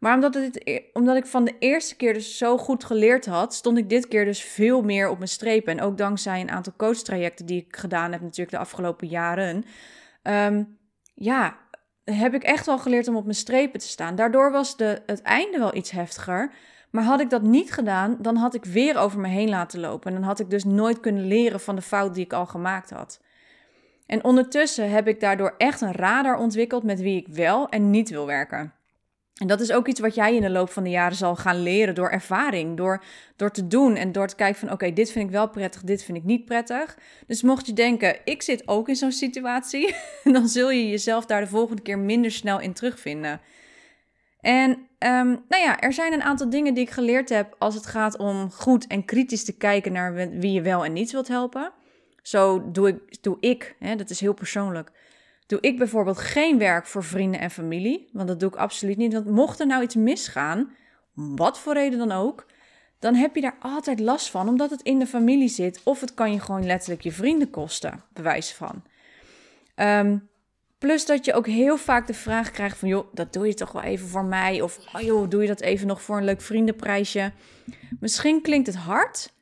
Maar 0.01 0.15
omdat, 0.15 0.35
het, 0.35 0.69
e-, 0.69 0.83
omdat 0.93 1.17
ik 1.17 1.27
van 1.27 1.45
de 1.45 1.55
eerste 1.59 1.97
keer 1.97 2.15
dus 2.15 2.39
zo 2.39 2.59
goed 2.59 2.85
geleerd 2.85 3.27
had, 3.27 3.55
stond 3.55 3.79
ik 3.79 3.89
dit 3.89 4.09
keer 4.09 4.25
dus 4.25 4.43
veel 4.43 4.83
meer 4.83 5.09
op 5.09 5.17
mijn 5.17 5.29
strepen. 5.29 5.79
En 5.79 5.85
ook 5.85 5.99
dankzij 5.99 6.41
een 6.41 6.51
aantal 6.51 6.73
coachtrajecten 6.77 7.47
die 7.47 7.65
ik 7.67 7.77
gedaan 7.77 8.13
heb 8.13 8.21
natuurlijk 8.21 8.51
de 8.51 8.59
afgelopen 8.59 9.09
jaren. 9.09 9.65
Um, 10.23 10.79
ja, 11.15 11.59
heb 12.05 12.35
ik 12.35 12.43
echt 12.43 12.67
wel 12.67 12.79
geleerd 12.79 13.09
om 13.09 13.17
op 13.17 13.25
mijn 13.25 13.37
strepen 13.37 13.81
te 13.81 13.89
staan. 13.89 14.15
Daardoor 14.15 14.53
was 14.53 14.77
de, 14.77 15.03
het 15.07 15.23
einde 15.23 15.59
wel 15.59 15.75
iets 15.75 15.91
heftiger. 15.91 16.53
Maar 16.91 17.05
had 17.05 17.21
ik 17.21 17.31
dat 17.31 17.43
niet 17.43 17.73
gedaan, 17.73 18.17
dan 18.21 18.37
had 18.37 18.55
ik 18.55 18.65
weer 18.65 18.97
over 18.97 19.21
me 19.21 19.29
heen 19.29 19.49
laten 19.49 19.81
lopen. 19.81 20.11
En 20.11 20.17
dan 20.19 20.29
had 20.29 20.41
ik 20.41 20.51
dus 20.51 20.65
nooit 20.65 21.01
kunnen 21.01 21.27
leren 21.27 21.61
van 21.61 21.77
de 21.77 21.83
fout 21.83 22.15
die 22.15 22.25
ik 22.25 22.33
al 22.33 22.47
gemaakt 22.47 22.91
had. 22.91 23.21
En 24.07 24.25
ondertussen 24.25 24.91
heb 24.91 25.09
ik 25.09 25.21
daardoor 25.21 25.55
echt 25.59 25.81
een 25.81 25.93
radar 25.93 26.37
ontwikkeld 26.37 26.83
met 26.83 27.01
wie 27.01 27.17
ik 27.17 27.29
wel 27.29 27.69
en 27.69 27.91
niet 27.91 28.11
wil 28.11 28.27
werken. 28.27 28.75
En 29.41 29.47
dat 29.47 29.61
is 29.61 29.73
ook 29.73 29.89
iets 29.89 30.01
wat 30.01 30.15
jij 30.15 30.35
in 30.35 30.41
de 30.41 30.51
loop 30.51 30.71
van 30.71 30.85
de 30.85 30.91
jaren 30.91 31.17
zal 31.17 31.37
gaan 31.37 31.63
leren 31.63 31.95
door 31.95 32.11
ervaring, 32.11 32.77
door, 32.77 33.05
door 33.37 33.51
te 33.51 33.67
doen 33.67 33.97
en 33.97 34.13
door 34.13 34.27
te 34.29 34.35
kijken 34.35 34.61
van 34.61 34.73
oké, 34.73 34.93
dit 34.93 35.13
vind 35.13 35.25
ik 35.25 35.31
wel 35.31 35.49
prettig, 35.49 35.83
dit 35.83 36.05
vind 36.05 36.19
ik 36.19 36.25
niet 36.25 36.45
prettig. 36.45 36.99
Dus 37.27 37.43
mocht 37.43 37.67
je 37.67 37.73
denken, 37.73 38.17
ik 38.25 38.43
zit 38.43 38.69
ook 38.69 38.89
in 38.89 38.97
zo'n 38.97 39.13
situatie, 39.13 39.95
dan 40.35 40.49
zul 40.49 40.71
je 40.71 40.89
jezelf 40.89 41.27
daar 41.27 41.41
de 41.41 41.47
volgende 41.47 41.83
keer 41.83 41.99
minder 41.99 42.31
snel 42.31 42.61
in 42.61 42.73
terugvinden. 42.73 43.41
En 44.41 44.89
um, 45.07 45.45
nou 45.49 45.63
ja, 45.63 45.81
er 45.81 45.93
zijn 45.93 46.13
een 46.13 46.23
aantal 46.23 46.51
dingen 46.51 46.75
die 46.75 46.85
ik 46.85 46.91
geleerd 46.91 47.29
heb 47.29 47.57
als 47.59 47.75
het 47.75 47.87
gaat 47.87 48.17
om 48.17 48.51
goed 48.51 48.87
en 48.87 49.05
kritisch 49.05 49.45
te 49.45 49.57
kijken 49.57 49.93
naar 49.93 50.15
wie 50.15 50.53
je 50.53 50.63
wel 50.63 50.85
en 50.85 50.93
niet 50.93 51.11
wilt 51.11 51.29
helpen. 51.29 51.73
Zo 52.23 52.71
doe 52.71 52.89
ik, 52.89 53.23
doe 53.23 53.37
ik 53.41 53.77
hè, 53.79 53.97
dat 53.97 54.11
is 54.11 54.21
heel 54.21 54.35
persoonlijk. 54.35 54.91
Doe 55.47 55.61
ik 55.61 55.79
bijvoorbeeld 55.79 56.19
geen 56.19 56.59
werk 56.59 56.87
voor 56.87 57.05
vrienden 57.05 57.41
en 57.41 57.51
familie, 57.51 58.09
want 58.13 58.29
dat 58.29 58.41
doe 58.41 58.49
ik 58.49 58.57
absoluut 58.57 58.97
niet. 58.97 59.13
Want 59.13 59.27
mocht 59.27 59.61
er 59.61 59.67
nou 59.67 59.83
iets 59.83 59.95
misgaan, 59.95 60.75
wat 61.15 61.59
voor 61.59 61.73
reden 61.73 61.99
dan 61.99 62.13
ook, 62.13 62.47
dan 62.99 63.15
heb 63.15 63.35
je 63.35 63.41
daar 63.41 63.57
altijd 63.61 64.01
last 64.01 64.31
van, 64.31 64.49
omdat 64.49 64.71
het 64.71 64.83
in 64.83 64.99
de 64.99 65.07
familie 65.07 65.49
zit. 65.49 65.81
Of 65.85 66.01
het 66.01 66.15
kan 66.15 66.33
je 66.33 66.41
gewoon 66.41 66.67
letterlijk 66.67 67.03
je 67.03 67.13
vrienden 67.13 67.51
kosten, 67.51 68.05
bewijs 68.13 68.53
van. 68.53 68.83
Ehm, 69.75 70.19
plus 70.81 71.07
dat 71.07 71.25
je 71.25 71.33
ook 71.33 71.47
heel 71.47 71.77
vaak 71.77 72.07
de 72.07 72.15
vraag 72.15 72.51
krijgt 72.51 72.79
van, 72.79 72.89
joh, 72.89 73.15
dat 73.15 73.33
doe 73.33 73.47
je 73.47 73.55
toch 73.55 73.73
wel 73.73 73.83
even 73.83 74.09
voor 74.09 74.25
mij? 74.25 74.61
Of, 74.61 74.79
oh 74.95 75.01
joh, 75.01 75.29
doe 75.29 75.43
je 75.43 75.49
dat 75.49 75.61
even 75.61 75.87
nog 75.87 76.03
voor 76.03 76.17
een 76.17 76.25
leuk 76.25 76.41
vriendenprijsje? 76.41 77.33
Misschien 78.01 78.43
klinkt 78.43 78.67
het 78.67 78.77
hard, 78.77 79.33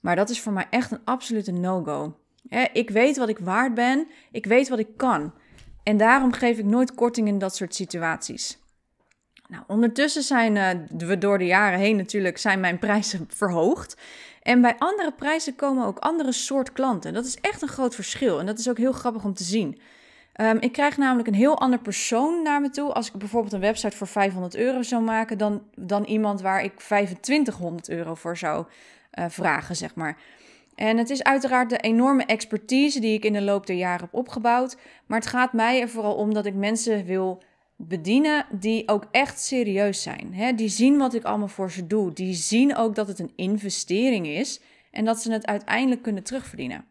maar 0.00 0.16
dat 0.16 0.30
is 0.30 0.40
voor 0.40 0.52
mij 0.52 0.66
echt 0.70 0.90
een 0.90 1.04
absolute 1.04 1.52
no-go. 1.52 2.16
Ik 2.72 2.90
weet 2.90 3.16
wat 3.16 3.28
ik 3.28 3.38
waard 3.38 3.74
ben, 3.74 4.08
ik 4.30 4.46
weet 4.46 4.68
wat 4.68 4.78
ik 4.78 4.96
kan. 4.96 5.32
En 5.82 5.96
daarom 5.96 6.32
geef 6.32 6.58
ik 6.58 6.64
nooit 6.64 6.94
korting 6.94 7.28
in 7.28 7.38
dat 7.38 7.56
soort 7.56 7.74
situaties. 7.74 8.58
Nou, 9.48 9.62
ondertussen 9.66 10.22
zijn 10.22 10.56
uh, 10.56 11.08
we 11.08 11.18
door 11.18 11.38
de 11.38 11.46
jaren 11.46 11.78
heen 11.78 11.96
natuurlijk 11.96 12.38
zijn 12.38 12.60
mijn 12.60 12.78
prijzen 12.78 13.26
verhoogd. 13.42 13.96
En 14.42 14.60
bij 14.60 14.74
andere 14.78 15.12
prijzen 15.12 15.54
komen 15.54 15.86
ook 15.86 15.98
andere 15.98 16.32
soort 16.32 16.72
klanten. 16.72 17.12
Dat 17.12 17.26
is 17.26 17.40
echt 17.40 17.62
een 17.62 17.68
groot 17.68 17.94
verschil. 17.94 18.40
En 18.40 18.46
dat 18.46 18.58
is 18.58 18.68
ook 18.68 18.78
heel 18.78 18.92
grappig 18.92 19.24
om 19.24 19.34
te 19.34 19.44
zien. 19.44 19.80
Um, 20.40 20.58
ik 20.60 20.72
krijg 20.72 20.96
namelijk 20.96 21.28
een 21.28 21.34
heel 21.34 21.58
ander 21.58 21.78
persoon 21.78 22.42
naar 22.42 22.60
me 22.60 22.70
toe. 22.70 22.92
Als 22.92 23.08
ik 23.08 23.12
bijvoorbeeld 23.12 23.52
een 23.52 23.60
website 23.60 23.96
voor 23.96 24.06
500 24.06 24.56
euro 24.56 24.82
zou 24.82 25.02
maken, 25.02 25.38
dan, 25.38 25.62
dan 25.74 26.04
iemand 26.04 26.40
waar 26.40 26.62
ik 26.62 26.76
2500 26.76 27.88
euro 27.88 28.14
voor 28.14 28.36
zou 28.36 28.66
uh, 29.18 29.24
vragen, 29.28 29.76
zeg 29.76 29.94
maar. 29.94 30.16
En 30.74 30.96
het 30.96 31.10
is 31.10 31.22
uiteraard 31.22 31.70
de 31.70 31.78
enorme 31.78 32.24
expertise 32.24 33.00
die 33.00 33.14
ik 33.14 33.24
in 33.24 33.32
de 33.32 33.42
loop 33.42 33.66
der 33.66 33.76
jaren 33.76 34.00
heb 34.00 34.14
opgebouwd. 34.14 34.76
Maar 35.06 35.18
het 35.18 35.28
gaat 35.28 35.52
mij 35.52 35.80
er 35.80 35.88
vooral 35.88 36.14
om 36.14 36.34
dat 36.34 36.46
ik 36.46 36.54
mensen 36.54 37.04
wil 37.04 37.42
bedienen 37.76 38.46
die 38.50 38.88
ook 38.88 39.08
echt 39.10 39.40
serieus 39.40 40.02
zijn. 40.02 40.56
Die 40.56 40.68
zien 40.68 40.98
wat 40.98 41.14
ik 41.14 41.24
allemaal 41.24 41.48
voor 41.48 41.70
ze 41.70 41.86
doe. 41.86 42.12
Die 42.12 42.34
zien 42.34 42.76
ook 42.76 42.94
dat 42.94 43.08
het 43.08 43.18
een 43.18 43.32
investering 43.36 44.26
is 44.26 44.60
en 44.90 45.04
dat 45.04 45.22
ze 45.22 45.32
het 45.32 45.46
uiteindelijk 45.46 46.02
kunnen 46.02 46.22
terugverdienen. 46.22 46.84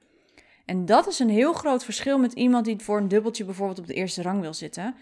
En 0.67 0.85
dat 0.85 1.07
is 1.07 1.19
een 1.19 1.29
heel 1.29 1.53
groot 1.53 1.83
verschil 1.83 2.17
met 2.17 2.33
iemand 2.33 2.65
die 2.65 2.79
voor 2.79 2.97
een 2.97 3.07
dubbeltje 3.07 3.45
bijvoorbeeld 3.45 3.79
op 3.79 3.87
de 3.87 3.93
eerste 3.93 4.21
rang 4.21 4.41
wil 4.41 4.53
zitten. 4.53 4.95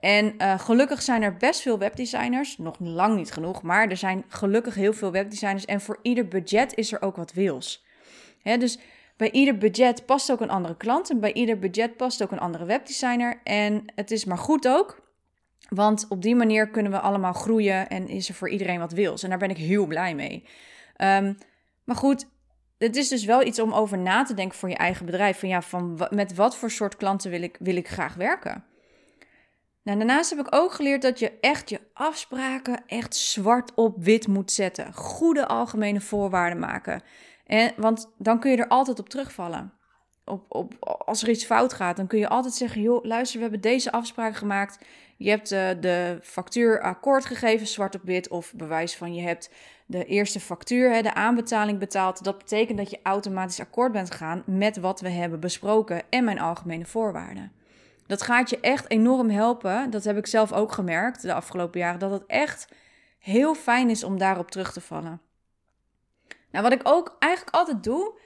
En 0.00 0.34
uh, 0.38 0.58
gelukkig 0.58 1.02
zijn 1.02 1.22
er 1.22 1.36
best 1.36 1.60
veel 1.60 1.78
webdesigners, 1.78 2.58
nog 2.58 2.76
lang 2.78 3.16
niet 3.16 3.32
genoeg, 3.32 3.62
maar 3.62 3.88
er 3.88 3.96
zijn 3.96 4.24
gelukkig 4.28 4.74
heel 4.74 4.92
veel 4.92 5.12
webdesigners. 5.12 5.64
En 5.64 5.80
voor 5.80 5.98
ieder 6.02 6.28
budget 6.28 6.74
is 6.74 6.92
er 6.92 7.02
ook 7.02 7.16
wat 7.16 7.32
wils. 7.32 7.84
Hè, 8.42 8.56
dus 8.56 8.78
bij 9.16 9.30
ieder 9.30 9.58
budget 9.58 10.06
past 10.06 10.32
ook 10.32 10.40
een 10.40 10.50
andere 10.50 10.76
klant 10.76 11.10
en 11.10 11.20
bij 11.20 11.32
ieder 11.32 11.58
budget 11.58 11.96
past 11.96 12.22
ook 12.22 12.30
een 12.30 12.38
andere 12.40 12.64
webdesigner. 12.64 13.40
En 13.44 13.84
het 13.94 14.10
is 14.10 14.24
maar 14.24 14.38
goed 14.38 14.68
ook, 14.68 15.00
want 15.68 16.06
op 16.08 16.22
die 16.22 16.36
manier 16.36 16.68
kunnen 16.68 16.92
we 16.92 17.00
allemaal 17.00 17.32
groeien 17.32 17.88
en 17.88 18.08
is 18.08 18.28
er 18.28 18.34
voor 18.34 18.48
iedereen 18.48 18.78
wat 18.78 18.92
wils. 18.92 19.22
En 19.22 19.28
daar 19.28 19.38
ben 19.38 19.50
ik 19.50 19.56
heel 19.56 19.86
blij 19.86 20.14
mee. 20.14 20.44
Um, 20.96 21.38
maar 21.84 21.96
goed, 21.96 22.26
het 22.82 22.96
is 22.96 23.08
dus 23.08 23.24
wel 23.24 23.42
iets 23.42 23.60
om 23.60 23.72
over 23.72 23.98
na 23.98 24.22
te 24.22 24.34
denken 24.34 24.58
voor 24.58 24.68
je 24.68 24.76
eigen 24.76 25.06
bedrijf. 25.06 25.38
Van 25.38 25.48
ja, 25.48 25.62
van 25.62 26.08
met 26.10 26.34
wat 26.34 26.56
voor 26.56 26.70
soort 26.70 26.96
klanten 26.96 27.30
wil 27.30 27.42
ik, 27.42 27.56
wil 27.60 27.76
ik 27.76 27.88
graag 27.88 28.14
werken? 28.14 28.64
Nou, 29.82 29.98
daarnaast 29.98 30.30
heb 30.30 30.38
ik 30.38 30.54
ook 30.54 30.72
geleerd 30.72 31.02
dat 31.02 31.18
je 31.18 31.32
echt 31.40 31.70
je 31.70 31.80
afspraken 31.92 32.82
echt 32.86 33.16
zwart 33.16 33.74
op 33.74 33.96
wit 34.04 34.28
moet 34.28 34.52
zetten. 34.52 34.92
Goede 34.94 35.46
algemene 35.46 36.00
voorwaarden 36.00 36.58
maken. 36.58 37.02
En, 37.46 37.72
want 37.76 38.12
dan 38.18 38.40
kun 38.40 38.50
je 38.50 38.56
er 38.56 38.68
altijd 38.68 38.98
op 38.98 39.08
terugvallen. 39.08 39.72
Op, 40.24 40.44
op, 40.48 40.74
als 40.80 41.22
er 41.22 41.28
iets 41.28 41.44
fout 41.44 41.72
gaat, 41.72 41.96
dan 41.96 42.06
kun 42.06 42.18
je 42.18 42.28
altijd 42.28 42.54
zeggen: 42.54 42.80
joh, 42.80 43.04
luister, 43.04 43.36
we 43.36 43.42
hebben 43.42 43.60
deze 43.60 43.92
afspraak 43.92 44.36
gemaakt. 44.36 44.84
Je 45.16 45.30
hebt 45.30 45.52
uh, 45.52 45.68
de 45.80 46.18
factuur 46.22 46.80
akkoord 46.80 47.24
gegeven, 47.24 47.66
zwart 47.66 47.94
op 47.94 48.02
wit, 48.04 48.28
of 48.28 48.52
bewijs 48.54 48.96
van 48.96 49.14
je 49.14 49.22
hebt 49.22 49.50
de 49.92 50.04
eerste 50.04 50.40
factuur, 50.40 51.02
de 51.02 51.14
aanbetaling 51.14 51.78
betaald. 51.78 52.24
Dat 52.24 52.38
betekent 52.38 52.78
dat 52.78 52.90
je 52.90 53.00
automatisch 53.02 53.60
akkoord 53.60 53.92
bent 53.92 54.10
gegaan 54.10 54.42
met 54.46 54.76
wat 54.76 55.00
we 55.00 55.08
hebben 55.08 55.40
besproken 55.40 56.02
en 56.10 56.24
mijn 56.24 56.38
algemene 56.38 56.84
voorwaarden. 56.84 57.52
Dat 58.06 58.22
gaat 58.22 58.50
je 58.50 58.60
echt 58.60 58.90
enorm 58.90 59.30
helpen. 59.30 59.90
Dat 59.90 60.04
heb 60.04 60.16
ik 60.16 60.26
zelf 60.26 60.52
ook 60.52 60.72
gemerkt 60.72 61.22
de 61.22 61.34
afgelopen 61.34 61.80
jaren. 61.80 61.98
Dat 61.98 62.10
het 62.10 62.26
echt 62.26 62.68
heel 63.18 63.54
fijn 63.54 63.90
is 63.90 64.04
om 64.04 64.18
daarop 64.18 64.50
terug 64.50 64.72
te 64.72 64.80
vallen. 64.80 65.20
Nou, 66.50 66.64
wat 66.64 66.72
ik 66.72 66.80
ook 66.84 67.16
eigenlijk 67.18 67.56
altijd 67.56 67.84
doe, 67.84 68.20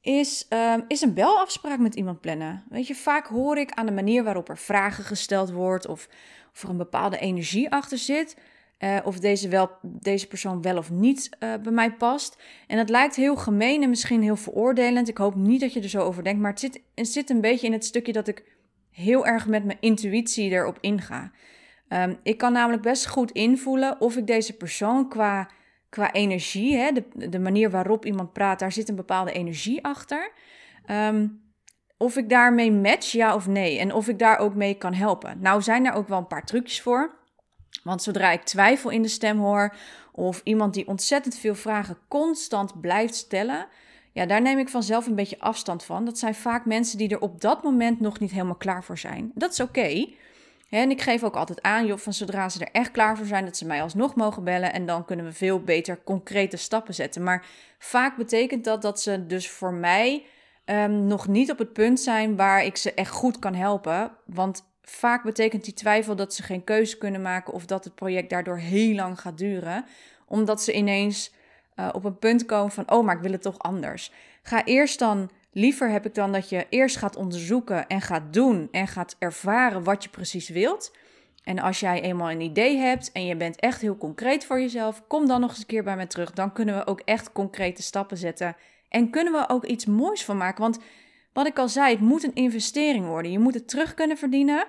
is, 0.00 0.46
um, 0.48 0.84
is 0.88 1.00
een 1.00 1.14
belafspraak 1.14 1.78
met 1.78 1.94
iemand 1.94 2.20
plannen. 2.20 2.64
Weet 2.68 2.86
je, 2.86 2.94
vaak 2.94 3.26
hoor 3.26 3.56
ik 3.56 3.72
aan 3.72 3.86
de 3.86 3.92
manier 3.92 4.24
waarop 4.24 4.48
er 4.48 4.58
vragen 4.58 5.04
gesteld 5.04 5.50
wordt 5.50 5.86
of, 5.86 6.08
of 6.52 6.62
er 6.62 6.68
een 6.68 6.76
bepaalde 6.76 7.18
energie 7.18 7.70
achter 7.70 7.98
zit. 7.98 8.36
Uh, 8.84 8.98
of 9.04 9.18
deze, 9.18 9.48
wel, 9.48 9.70
deze 9.82 10.26
persoon 10.26 10.62
wel 10.62 10.76
of 10.76 10.90
niet 10.90 11.28
uh, 11.38 11.54
bij 11.62 11.72
mij 11.72 11.92
past. 11.92 12.42
En 12.66 12.78
het 12.78 12.88
lijkt 12.88 13.16
heel 13.16 13.36
gemeen 13.36 13.82
en 13.82 13.88
misschien 13.88 14.22
heel 14.22 14.36
veroordelend. 14.36 15.08
Ik 15.08 15.18
hoop 15.18 15.34
niet 15.34 15.60
dat 15.60 15.72
je 15.72 15.80
er 15.80 15.88
zo 15.88 16.00
over 16.00 16.24
denkt. 16.24 16.40
Maar 16.40 16.50
het 16.50 16.60
zit, 16.60 16.82
het 16.94 17.08
zit 17.08 17.30
een 17.30 17.40
beetje 17.40 17.66
in 17.66 17.72
het 17.72 17.84
stukje 17.84 18.12
dat 18.12 18.28
ik 18.28 18.44
heel 18.90 19.26
erg 19.26 19.46
met 19.46 19.64
mijn 19.64 19.78
intuïtie 19.80 20.50
erop 20.50 20.78
inga. 20.80 21.32
Um, 21.88 22.18
ik 22.22 22.38
kan 22.38 22.52
namelijk 22.52 22.82
best 22.82 23.06
goed 23.06 23.30
invoelen 23.30 24.00
of 24.00 24.16
ik 24.16 24.26
deze 24.26 24.56
persoon 24.56 25.08
qua 25.08 25.48
qua 25.90 26.12
energie, 26.12 26.76
hè, 26.76 26.92
de, 26.92 27.28
de 27.28 27.38
manier 27.38 27.70
waarop 27.70 28.04
iemand 28.04 28.32
praat, 28.32 28.58
daar 28.58 28.72
zit 28.72 28.88
een 28.88 28.96
bepaalde 28.96 29.32
energie 29.32 29.84
achter. 29.84 30.32
Ehm, 30.86 31.26
of 31.96 32.16
ik 32.16 32.28
daarmee 32.28 32.72
match, 32.72 33.12
ja 33.12 33.34
of 33.34 33.46
nee. 33.46 33.78
En 33.78 33.94
of 33.94 34.08
ik 34.08 34.18
daar 34.18 34.38
ook 34.38 34.54
mee 34.54 34.74
kan 34.74 34.94
helpen. 34.94 35.40
Nou 35.40 35.62
zijn 35.62 35.86
er 35.86 35.92
ook 35.92 36.08
wel 36.08 36.18
een 36.18 36.26
paar 36.26 36.44
trucjes 36.44 36.80
voor. 36.80 37.18
Want 37.82 38.02
zodra 38.02 38.30
ik 38.30 38.42
twijfel 38.42 38.90
in 38.90 39.02
de 39.02 39.08
stem 39.08 39.38
hoor, 39.38 39.74
of 40.12 40.40
iemand 40.44 40.74
die 40.74 40.86
ontzettend 40.86 41.34
veel 41.38 41.54
vragen 41.54 41.98
constant 42.08 42.80
blijft 42.80 43.14
stellen, 43.14 43.66
ja, 44.12 44.26
daar 44.26 44.42
neem 44.42 44.58
ik 44.58 44.68
vanzelf 44.68 45.06
een 45.06 45.14
beetje 45.14 45.40
afstand 45.40 45.84
van. 45.84 46.04
Dat 46.04 46.18
zijn 46.18 46.34
vaak 46.34 46.64
mensen 46.64 46.98
die 46.98 47.08
er 47.08 47.20
op 47.20 47.40
dat 47.40 47.62
moment 47.62 48.00
nog 48.00 48.18
niet 48.18 48.30
helemaal 48.30 48.54
klaar 48.54 48.84
voor 48.84 48.98
zijn. 48.98 49.30
Dat 49.34 49.52
is 49.52 49.60
oké. 49.60 50.06
En 50.70 50.90
ik 50.90 51.02
geef 51.02 51.22
ook 51.22 51.36
altijd 51.36 51.62
aan, 51.62 51.86
joh, 51.86 51.98
van 51.98 52.12
zodra 52.12 52.48
ze 52.48 52.64
er 52.64 52.72
echt 52.72 52.90
klaar 52.90 53.16
voor 53.16 53.26
zijn, 53.26 53.44
dat 53.44 53.56
ze 53.56 53.66
mij 53.66 53.82
alsnog 53.82 54.14
mogen 54.14 54.44
bellen. 54.44 54.72
En 54.72 54.86
dan 54.86 55.04
kunnen 55.04 55.24
we 55.24 55.32
veel 55.32 55.60
beter 55.60 56.02
concrete 56.04 56.56
stappen 56.56 56.94
zetten. 56.94 57.22
Maar 57.22 57.46
vaak 57.78 58.16
betekent 58.16 58.64
dat 58.64 58.82
dat 58.82 59.00
ze 59.00 59.26
dus 59.26 59.50
voor 59.50 59.72
mij 59.72 60.24
um, 60.64 61.06
nog 61.06 61.28
niet 61.28 61.50
op 61.50 61.58
het 61.58 61.72
punt 61.72 62.00
zijn 62.00 62.36
waar 62.36 62.64
ik 62.64 62.76
ze 62.76 62.94
echt 62.94 63.10
goed 63.10 63.38
kan 63.38 63.54
helpen. 63.54 64.12
Want 64.26 64.69
vaak 64.82 65.22
betekent 65.22 65.64
die 65.64 65.74
twijfel 65.74 66.16
dat 66.16 66.34
ze 66.34 66.42
geen 66.42 66.64
keuze 66.64 66.98
kunnen 66.98 67.22
maken 67.22 67.52
of 67.52 67.66
dat 67.66 67.84
het 67.84 67.94
project 67.94 68.30
daardoor 68.30 68.58
heel 68.58 68.94
lang 68.94 69.20
gaat 69.20 69.38
duren. 69.38 69.84
Omdat 70.26 70.62
ze 70.62 70.72
ineens 70.72 71.32
uh, 71.76 71.88
op 71.92 72.04
een 72.04 72.18
punt 72.18 72.44
komen 72.44 72.72
van, 72.72 72.90
oh, 72.90 73.04
maar 73.04 73.16
ik 73.16 73.22
wil 73.22 73.32
het 73.32 73.42
toch 73.42 73.58
anders. 73.58 74.12
Ga 74.42 74.64
eerst 74.64 74.98
dan 74.98 75.30
Liever 75.52 75.90
heb 75.90 76.06
ik 76.06 76.14
dan 76.14 76.32
dat 76.32 76.48
je 76.48 76.66
eerst 76.68 76.96
gaat 76.96 77.16
onderzoeken 77.16 77.86
en 77.86 78.00
gaat 78.00 78.32
doen 78.32 78.68
en 78.70 78.86
gaat 78.86 79.16
ervaren 79.18 79.84
wat 79.84 80.02
je 80.02 80.08
precies 80.08 80.48
wilt. 80.48 80.96
En 81.44 81.58
als 81.58 81.80
jij 81.80 82.00
eenmaal 82.00 82.30
een 82.30 82.40
idee 82.40 82.76
hebt 82.76 83.12
en 83.12 83.26
je 83.26 83.36
bent 83.36 83.60
echt 83.60 83.80
heel 83.80 83.96
concreet 83.96 84.44
voor 84.44 84.60
jezelf, 84.60 85.02
kom 85.06 85.26
dan 85.26 85.40
nog 85.40 85.50
eens 85.50 85.58
een 85.58 85.66
keer 85.66 85.84
bij 85.84 85.96
me 85.96 86.06
terug. 86.06 86.32
Dan 86.32 86.52
kunnen 86.52 86.76
we 86.76 86.86
ook 86.86 87.00
echt 87.00 87.32
concrete 87.32 87.82
stappen 87.82 88.16
zetten 88.16 88.56
en 88.88 89.10
kunnen 89.10 89.32
we 89.32 89.48
ook 89.48 89.64
iets 89.64 89.86
moois 89.86 90.24
van 90.24 90.36
maken. 90.36 90.62
Want 90.62 90.78
wat 91.32 91.46
ik 91.46 91.58
al 91.58 91.68
zei, 91.68 91.92
het 91.92 92.00
moet 92.00 92.24
een 92.24 92.34
investering 92.34 93.06
worden. 93.06 93.32
Je 93.32 93.38
moet 93.38 93.54
het 93.54 93.68
terug 93.68 93.94
kunnen 93.94 94.16
verdienen. 94.16 94.66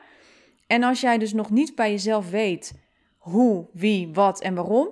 En 0.67 0.83
als 0.83 1.01
jij 1.01 1.17
dus 1.17 1.33
nog 1.33 1.49
niet 1.49 1.75
bij 1.75 1.91
jezelf 1.91 2.29
weet 2.29 2.73
hoe, 3.17 3.67
wie, 3.73 4.13
wat 4.13 4.41
en 4.41 4.55
waarom, 4.55 4.89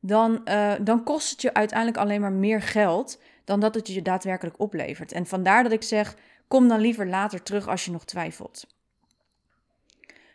dan, 0.00 0.40
uh, 0.44 0.72
dan 0.80 1.04
kost 1.04 1.30
het 1.30 1.42
je 1.42 1.54
uiteindelijk 1.54 1.98
alleen 1.98 2.20
maar 2.20 2.32
meer 2.32 2.62
geld 2.62 3.20
dan 3.44 3.60
dat 3.60 3.74
het 3.74 3.88
je 3.88 4.02
daadwerkelijk 4.02 4.60
oplevert. 4.60 5.12
En 5.12 5.26
vandaar 5.26 5.62
dat 5.62 5.72
ik 5.72 5.82
zeg: 5.82 6.16
kom 6.48 6.68
dan 6.68 6.80
liever 6.80 7.06
later 7.06 7.42
terug 7.42 7.68
als 7.68 7.84
je 7.84 7.90
nog 7.90 8.04
twijfelt. 8.04 8.66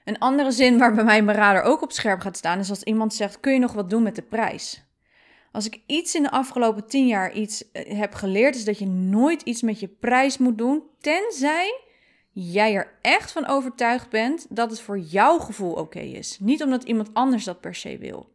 Een 0.06 0.20
andere 0.20 0.52
zin 0.52 0.78
waar 0.78 0.94
bij 0.94 1.04
mij 1.04 1.22
mijn 1.22 1.38
radar 1.38 1.64
ook 1.64 1.82
op 1.82 1.92
scherp 1.92 2.20
gaat 2.20 2.38
staan 2.38 2.60
is 2.60 2.70
als 2.70 2.84
iemand 2.84 3.14
zegt: 3.14 3.40
kun 3.40 3.54
je 3.54 3.60
nog 3.60 3.74
wat 3.74 3.90
doen 3.90 4.04
met 4.04 4.16
de 4.16 4.22
prijs? 4.22 4.84
Als 5.52 5.66
ik 5.66 5.82
iets 5.86 6.16
in 6.16 6.24
de 6.24 6.32
afgelopen 6.32 6.88
tien 6.88 7.08
jaar 7.08 7.34
iets 7.34 7.72
eh, 7.72 7.98
heb 8.00 8.14
geleerd, 8.14 8.56
is 8.56 8.66
dat 8.66 8.80
je 8.80 8.88
nooit 8.88 9.42
iets 9.42 9.62
met 9.62 9.80
je 9.80 9.88
prijs 9.88 10.38
moet 10.38 10.58
doen, 10.58 10.84
tenzij 11.00 11.82
jij 12.34 12.76
er 12.76 12.98
echt 13.02 13.32
van 13.32 13.48
overtuigd 13.48 14.10
bent 14.10 14.46
dat 14.50 14.70
het 14.70 14.82
voor 14.82 15.00
jouw 15.00 15.38
gevoel 15.38 15.74
oké 15.74 16.00
is. 16.00 16.38
Niet 16.40 16.64
omdat 16.64 16.84
iemand 16.84 17.10
anders 17.14 17.44
dat 17.44 17.62
per 17.62 17.76
se 17.76 17.98
wil. 17.98 18.30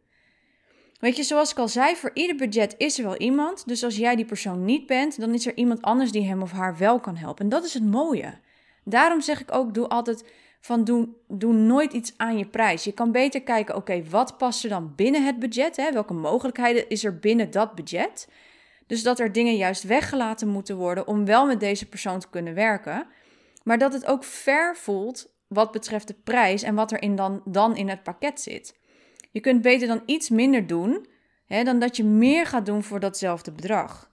Weet 0.99 1.15
je, 1.15 1.23
zoals 1.23 1.51
ik 1.51 1.57
al 1.57 1.67
zei, 1.67 1.95
voor 1.95 2.11
ieder 2.13 2.35
budget 2.35 2.75
is 2.77 2.97
er 2.97 3.03
wel 3.03 3.17
iemand. 3.17 3.67
Dus 3.67 3.83
als 3.83 3.97
jij 3.97 4.15
die 4.15 4.25
persoon 4.25 4.65
niet 4.65 4.85
bent, 4.85 5.19
dan 5.19 5.33
is 5.33 5.45
er 5.45 5.57
iemand 5.57 5.81
anders 5.81 6.11
die 6.11 6.27
hem 6.27 6.41
of 6.41 6.51
haar 6.51 6.77
wel 6.77 6.99
kan 6.99 7.15
helpen. 7.15 7.43
En 7.43 7.49
dat 7.49 7.65
is 7.65 7.73
het 7.73 7.83
mooie. 7.83 8.39
Daarom 8.83 9.21
zeg 9.21 9.41
ik 9.41 9.53
ook, 9.53 9.73
doe 9.73 9.87
altijd 9.87 10.25
van 10.59 10.83
doe, 10.83 11.09
doe 11.27 11.53
nooit 11.53 11.93
iets 11.93 12.13
aan 12.17 12.37
je 12.37 12.47
prijs. 12.47 12.83
Je 12.83 12.91
kan 12.91 13.11
beter 13.11 13.41
kijken, 13.41 13.75
oké, 13.75 14.03
wat 14.09 14.37
past 14.37 14.63
er 14.63 14.69
dan 14.69 14.93
binnen 14.95 15.25
het 15.25 15.39
budget? 15.39 15.75
Hè? 15.75 15.91
Welke 15.91 16.13
mogelijkheden 16.13 16.89
is 16.89 17.03
er 17.03 17.19
binnen 17.19 17.51
dat 17.51 17.75
budget? 17.75 18.27
Dus 18.87 19.03
dat 19.03 19.19
er 19.19 19.31
dingen 19.31 19.55
juist 19.55 19.83
weggelaten 19.83 20.47
moeten 20.47 20.77
worden 20.77 21.07
om 21.07 21.25
wel 21.25 21.45
met 21.45 21.59
deze 21.59 21.89
persoon 21.89 22.19
te 22.19 22.29
kunnen 22.29 22.53
werken. 22.53 23.07
Maar 23.63 23.77
dat 23.77 23.93
het 23.93 24.05
ook 24.05 24.23
fair 24.23 24.75
voelt 24.75 25.35
wat 25.47 25.71
betreft 25.71 26.07
de 26.07 26.15
prijs 26.23 26.63
en 26.63 26.75
wat 26.75 26.91
er 26.91 27.01
in 27.01 27.15
dan, 27.15 27.41
dan 27.45 27.75
in 27.75 27.89
het 27.89 28.03
pakket 28.03 28.41
zit. 28.41 28.75
Je 29.31 29.39
kunt 29.39 29.61
beter 29.61 29.87
dan 29.87 30.01
iets 30.05 30.29
minder 30.29 30.67
doen 30.67 31.07
hè, 31.45 31.63
dan 31.63 31.79
dat 31.79 31.97
je 31.97 32.03
meer 32.03 32.45
gaat 32.45 32.65
doen 32.65 32.83
voor 32.83 32.99
datzelfde 32.99 33.51
bedrag. 33.51 34.09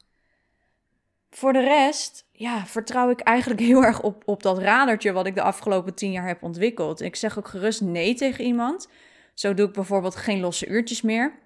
Voor 1.37 1.53
de 1.53 1.61
rest, 1.61 2.27
ja, 2.33 2.67
vertrouw 2.67 3.11
ik 3.11 3.21
eigenlijk 3.21 3.61
heel 3.61 3.85
erg 3.85 4.03
op, 4.03 4.23
op 4.27 4.43
dat 4.43 4.59
radertje 4.59 5.13
wat 5.13 5.27
ik 5.27 5.35
de 5.35 5.43
afgelopen 5.43 5.95
tien 5.95 6.13
jaar 6.13 6.27
heb 6.27 6.43
ontwikkeld. 6.43 7.01
Ik 7.01 7.17
zeg 7.17 7.39
ook 7.39 7.49
gerust 7.49 7.81
nee 7.81 8.15
tegen 8.15 8.45
iemand. 8.45 8.89
Zo 9.35 9.55
doe 9.55 9.67
ik 9.67 9.73
bijvoorbeeld 9.73 10.17
geen 10.17 10.41
losse 10.41 10.67
uurtjes 10.67 11.03
meer. 11.03 11.39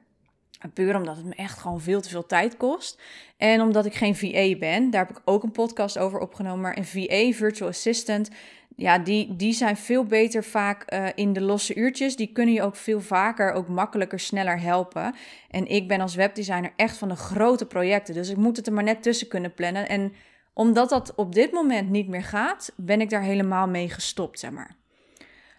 Puur 0.75 0.97
omdat 0.97 1.17
het 1.17 1.25
me 1.25 1.35
echt 1.35 1.59
gewoon 1.59 1.81
veel 1.81 2.00
te 2.00 2.09
veel 2.09 2.27
tijd 2.27 2.57
kost. 2.57 3.00
En 3.37 3.61
omdat 3.61 3.87
ik 3.87 3.95
geen 3.95 4.17
VA 4.17 4.59
ben, 4.59 4.91
daar 4.91 5.07
heb 5.07 5.17
ik 5.17 5.23
ook 5.25 5.43
een 5.43 5.53
podcast 5.53 5.99
over 5.99 6.21
opgenomen. 6.21 6.61
Maar 6.61 6.77
een 6.77 6.85
VA, 6.85 7.33
Virtual 7.33 7.69
Assistant, 7.69 8.31
ja, 8.77 8.99
die, 8.99 9.37
die 9.37 9.53
zijn 9.53 9.77
veel 9.77 10.05
beter 10.05 10.45
vaak 10.45 10.93
uh, 10.93 11.07
in 11.15 11.33
de 11.33 11.41
losse 11.41 11.75
uurtjes. 11.75 12.17
Die 12.17 12.33
kunnen 12.33 12.55
je 12.55 12.62
ook 12.62 12.77
veel 12.77 13.00
vaker, 13.00 13.53
ook 13.53 13.69
makkelijker, 13.69 14.21
sneller 14.21 14.61
helpen. 14.61 15.15
En 15.50 15.67
ik 15.67 15.88
ben 15.88 16.00
als 16.00 16.15
webdesigner 16.15 16.73
echt 16.77 16.97
van 16.97 17.09
de 17.09 17.17
grote 17.17 17.67
projecten. 17.67 18.15
Dus 18.15 18.29
ik 18.29 18.37
moet 18.37 18.57
het 18.57 18.67
er 18.67 18.73
maar 18.73 18.85
net 18.85 19.03
tussen 19.03 19.29
kunnen 19.29 19.55
plannen. 19.55 19.88
En 19.88 20.12
omdat 20.53 20.88
dat 20.88 21.15
op 21.15 21.35
dit 21.35 21.53
moment 21.53 21.91
niet 21.91 22.09
meer 22.09 22.23
gaat, 22.23 22.73
ben 22.77 23.00
ik 23.00 23.11
daar 23.11 23.23
helemaal 23.23 23.69
mee 23.69 23.91
gestopt, 23.91 24.38
zeg 24.38 24.50
maar. 24.50 24.77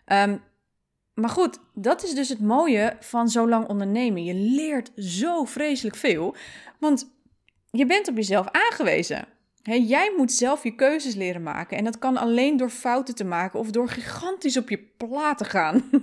Um, 0.06 0.42
maar 1.20 1.30
goed, 1.30 1.60
dat 1.74 2.04
is 2.04 2.14
dus 2.14 2.30
het 2.30 2.40
mooie 2.40 2.96
van 3.00 3.30
zo 3.30 3.50
lang 3.50 3.68
ondernemen. 3.68 4.24
Je 4.24 4.34
leert 4.34 4.92
zo 4.96 5.44
vreselijk 5.44 5.96
veel, 5.96 6.36
want 6.80 7.12
je 7.72 7.86
bent 7.86 8.08
op 8.08 8.16
jezelf 8.16 8.48
aangewezen. 8.52 9.28
jij 9.64 10.14
moet 10.18 10.32
zelf 10.32 10.64
je 10.64 10.76
keuzes 10.76 11.16
leren 11.16 11.44
maken. 11.44 11.78
En 11.78 11.84
dat 11.84 12.00
kan 12.00 12.18
alleen 12.18 12.58
door 12.58 12.70
fouten 12.70 13.16
te 13.16 13.24
maken 13.24 13.60
of 13.60 13.72
door 13.72 13.90
gigantisch 13.90 14.58
op 14.58 14.70
je 14.70 14.80
plaat 14.98 15.38
te 15.38 15.46
gaan. 15.46 15.90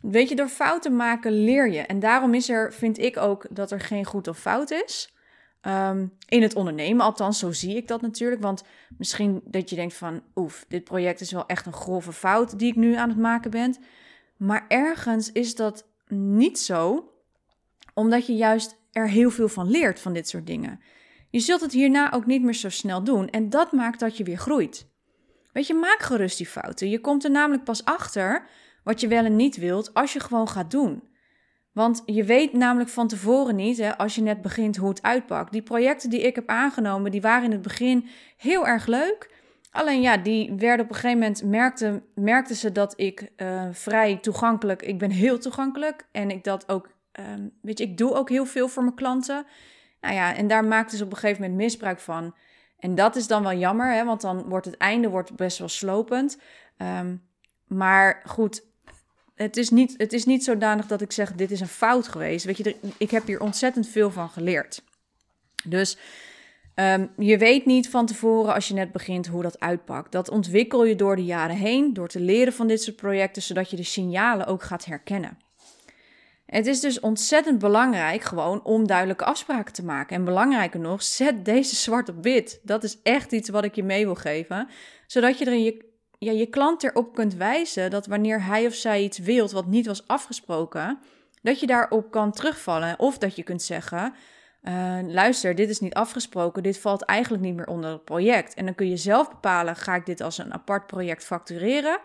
Weet 0.00 0.28
je, 0.28 0.34
door 0.34 0.48
fouten 0.48 0.96
maken 0.96 1.32
leer 1.44 1.70
je. 1.70 1.80
En 1.80 1.98
daarom 1.98 2.34
is 2.34 2.48
er, 2.48 2.72
vind 2.72 2.98
ik 2.98 3.16
ook, 3.16 3.46
dat 3.50 3.70
er 3.70 3.80
geen 3.80 4.04
goed 4.04 4.28
of 4.28 4.38
fout 4.38 4.70
is. 4.70 5.14
Ehm, 5.60 6.06
in 6.28 6.42
het 6.42 6.54
ondernemen, 6.54 7.04
althans, 7.04 7.38
zo 7.38 7.52
zie 7.52 7.76
ik 7.76 7.88
dat 7.88 8.00
natuurlijk. 8.00 8.42
Want 8.42 8.64
misschien 8.98 9.40
dat 9.44 9.70
je 9.70 9.76
denkt 9.76 9.94
van, 9.94 10.22
oef, 10.34 10.64
dit 10.68 10.84
project 10.84 11.20
is 11.20 11.32
wel 11.32 11.46
echt 11.46 11.66
een 11.66 11.72
grove 11.72 12.12
fout 12.12 12.58
die 12.58 12.68
ik 12.68 12.76
nu 12.76 12.94
aan 12.94 13.08
het 13.08 13.18
maken 13.18 13.50
ben. 13.50 13.76
Maar 14.36 14.64
ergens 14.68 15.32
is 15.32 15.54
dat 15.54 15.86
niet 16.08 16.58
zo, 16.58 17.10
omdat 17.94 18.26
je 18.26 18.34
juist 18.34 18.76
er 18.92 19.08
heel 19.08 19.30
veel 19.30 19.48
van 19.48 19.70
leert 19.70 20.00
van 20.00 20.12
dit 20.12 20.28
soort 20.28 20.46
dingen. 20.46 20.80
Je 21.30 21.40
zult 21.40 21.60
het 21.60 21.72
hierna 21.72 22.12
ook 22.12 22.26
niet 22.26 22.42
meer 22.42 22.54
zo 22.54 22.68
snel 22.68 23.04
doen 23.04 23.28
en 23.28 23.50
dat 23.50 23.72
maakt 23.72 24.00
dat 24.00 24.16
je 24.16 24.24
weer 24.24 24.38
groeit. 24.38 24.88
Weet 25.52 25.66
je, 25.66 25.74
maak 25.74 26.00
gerust 26.00 26.36
die 26.36 26.46
fouten. 26.46 26.88
Je 26.88 27.00
komt 27.00 27.24
er 27.24 27.30
namelijk 27.30 27.64
pas 27.64 27.84
achter 27.84 28.46
wat 28.84 29.00
je 29.00 29.08
wel 29.08 29.24
en 29.24 29.36
niet 29.36 29.56
wilt 29.56 29.94
als 29.94 30.12
je 30.12 30.20
gewoon 30.20 30.48
gaat 30.48 30.70
doen. 30.70 31.02
Want 31.72 32.02
je 32.06 32.24
weet 32.24 32.52
namelijk 32.52 32.90
van 32.90 33.08
tevoren 33.08 33.56
niet, 33.56 33.78
hè, 33.78 33.98
als 33.98 34.14
je 34.14 34.22
net 34.22 34.42
begint, 34.42 34.76
hoe 34.76 34.88
het 34.88 35.02
uitpakt. 35.02 35.52
Die 35.52 35.62
projecten 35.62 36.10
die 36.10 36.20
ik 36.20 36.34
heb 36.34 36.48
aangenomen, 36.48 37.10
die 37.10 37.20
waren 37.20 37.44
in 37.44 37.52
het 37.52 37.62
begin 37.62 38.08
heel 38.36 38.66
erg 38.66 38.86
leuk. 38.86 39.38
Alleen 39.70 40.00
ja, 40.00 40.16
die 40.16 40.52
werden 40.56 40.84
op 40.84 40.90
een 40.90 40.96
gegeven 40.96 41.18
moment, 41.18 41.44
merkten, 41.44 42.04
merkten 42.14 42.56
ze 42.56 42.72
dat 42.72 43.00
ik 43.00 43.30
uh, 43.36 43.62
vrij 43.72 44.16
toegankelijk, 44.16 44.82
ik 44.82 44.98
ben 44.98 45.10
heel 45.10 45.38
toegankelijk. 45.38 46.06
En 46.12 46.30
ik 46.30 46.44
dat 46.44 46.68
ook, 46.68 46.88
um, 47.34 47.52
weet 47.62 47.78
je, 47.78 47.84
ik 47.84 47.98
doe 47.98 48.14
ook 48.14 48.28
heel 48.28 48.46
veel 48.46 48.68
voor 48.68 48.82
mijn 48.82 48.94
klanten. 48.94 49.46
Nou 50.00 50.14
ja, 50.14 50.34
en 50.34 50.46
daar 50.46 50.64
maakten 50.64 50.98
ze 50.98 51.04
op 51.04 51.10
een 51.10 51.16
gegeven 51.16 51.42
moment 51.42 51.60
misbruik 51.60 52.00
van. 52.00 52.34
En 52.78 52.94
dat 52.94 53.16
is 53.16 53.26
dan 53.26 53.42
wel 53.42 53.54
jammer, 53.54 53.92
hè, 53.92 54.04
want 54.04 54.20
dan 54.20 54.42
wordt 54.48 54.66
het 54.66 54.76
einde 54.76 55.08
wordt 55.08 55.36
best 55.36 55.58
wel 55.58 55.68
slopend. 55.68 56.38
Um, 56.98 57.22
maar 57.66 58.22
goed, 58.26 58.62
het 59.42 59.56
is, 59.56 59.70
niet, 59.70 59.94
het 59.96 60.12
is 60.12 60.24
niet 60.24 60.44
zodanig 60.44 60.86
dat 60.86 61.00
ik 61.00 61.12
zeg, 61.12 61.32
dit 61.32 61.50
is 61.50 61.60
een 61.60 61.68
fout 61.68 62.08
geweest. 62.08 62.44
Weet 62.44 62.56
je, 62.56 62.76
ik 62.96 63.10
heb 63.10 63.26
hier 63.26 63.40
ontzettend 63.40 63.88
veel 63.88 64.10
van 64.10 64.28
geleerd. 64.28 64.82
Dus 65.64 65.98
um, 66.74 67.10
je 67.16 67.38
weet 67.38 67.66
niet 67.66 67.88
van 67.88 68.06
tevoren 68.06 68.54
als 68.54 68.68
je 68.68 68.74
net 68.74 68.92
begint 68.92 69.26
hoe 69.26 69.42
dat 69.42 69.60
uitpakt. 69.60 70.12
Dat 70.12 70.30
ontwikkel 70.30 70.84
je 70.84 70.96
door 70.96 71.16
de 71.16 71.24
jaren 71.24 71.56
heen, 71.56 71.92
door 71.92 72.08
te 72.08 72.20
leren 72.20 72.52
van 72.52 72.66
dit 72.66 72.82
soort 72.82 72.96
projecten, 72.96 73.42
zodat 73.42 73.70
je 73.70 73.76
de 73.76 73.82
signalen 73.82 74.46
ook 74.46 74.62
gaat 74.62 74.84
herkennen. 74.84 75.38
Het 76.46 76.66
is 76.66 76.80
dus 76.80 77.00
ontzettend 77.00 77.58
belangrijk 77.58 78.22
gewoon 78.22 78.62
om 78.64 78.86
duidelijke 78.86 79.24
afspraken 79.24 79.72
te 79.72 79.84
maken. 79.84 80.16
En 80.16 80.24
belangrijker 80.24 80.80
nog, 80.80 81.02
zet 81.02 81.44
deze 81.44 81.76
zwart 81.76 82.08
op 82.08 82.22
wit. 82.22 82.60
Dat 82.62 82.84
is 82.84 82.98
echt 83.02 83.32
iets 83.32 83.48
wat 83.48 83.64
ik 83.64 83.74
je 83.74 83.82
mee 83.82 84.04
wil 84.04 84.14
geven. 84.14 84.68
Zodat 85.06 85.38
je 85.38 85.44
er 85.44 85.54
je, 85.54 85.89
ja, 86.20 86.32
je 86.32 86.46
klant 86.46 86.82
erop 86.82 87.14
kunt 87.14 87.34
wijzen 87.34 87.90
dat 87.90 88.06
wanneer 88.06 88.44
hij 88.44 88.66
of 88.66 88.74
zij 88.74 89.02
iets 89.02 89.18
wilt 89.18 89.50
wat 89.50 89.66
niet 89.66 89.86
was 89.86 90.06
afgesproken, 90.06 90.98
dat 91.42 91.60
je 91.60 91.66
daarop 91.66 92.10
kan 92.10 92.32
terugvallen. 92.32 92.98
Of 92.98 93.18
dat 93.18 93.36
je 93.36 93.42
kunt 93.42 93.62
zeggen: 93.62 94.14
uh, 94.62 94.98
Luister, 95.06 95.54
dit 95.54 95.68
is 95.68 95.80
niet 95.80 95.94
afgesproken, 95.94 96.62
dit 96.62 96.78
valt 96.78 97.02
eigenlijk 97.02 97.42
niet 97.42 97.54
meer 97.54 97.66
onder 97.66 97.90
het 97.90 98.04
project. 98.04 98.54
En 98.54 98.64
dan 98.64 98.74
kun 98.74 98.88
je 98.88 98.96
zelf 98.96 99.28
bepalen: 99.28 99.76
ga 99.76 99.94
ik 99.94 100.06
dit 100.06 100.20
als 100.20 100.38
een 100.38 100.52
apart 100.52 100.86
project 100.86 101.24
factureren? 101.24 101.98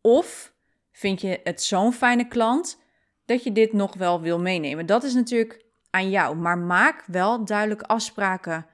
Of 0.00 0.52
vind 0.92 1.20
je 1.20 1.40
het 1.44 1.62
zo'n 1.62 1.92
fijne 1.92 2.28
klant 2.28 2.82
dat 3.26 3.42
je 3.42 3.52
dit 3.52 3.72
nog 3.72 3.94
wel 3.94 4.20
wil 4.20 4.40
meenemen? 4.40 4.86
Dat 4.86 5.02
is 5.02 5.14
natuurlijk 5.14 5.64
aan 5.90 6.10
jou, 6.10 6.36
maar 6.36 6.58
maak 6.58 7.04
wel 7.06 7.44
duidelijke 7.44 7.86
afspraken. 7.86 8.66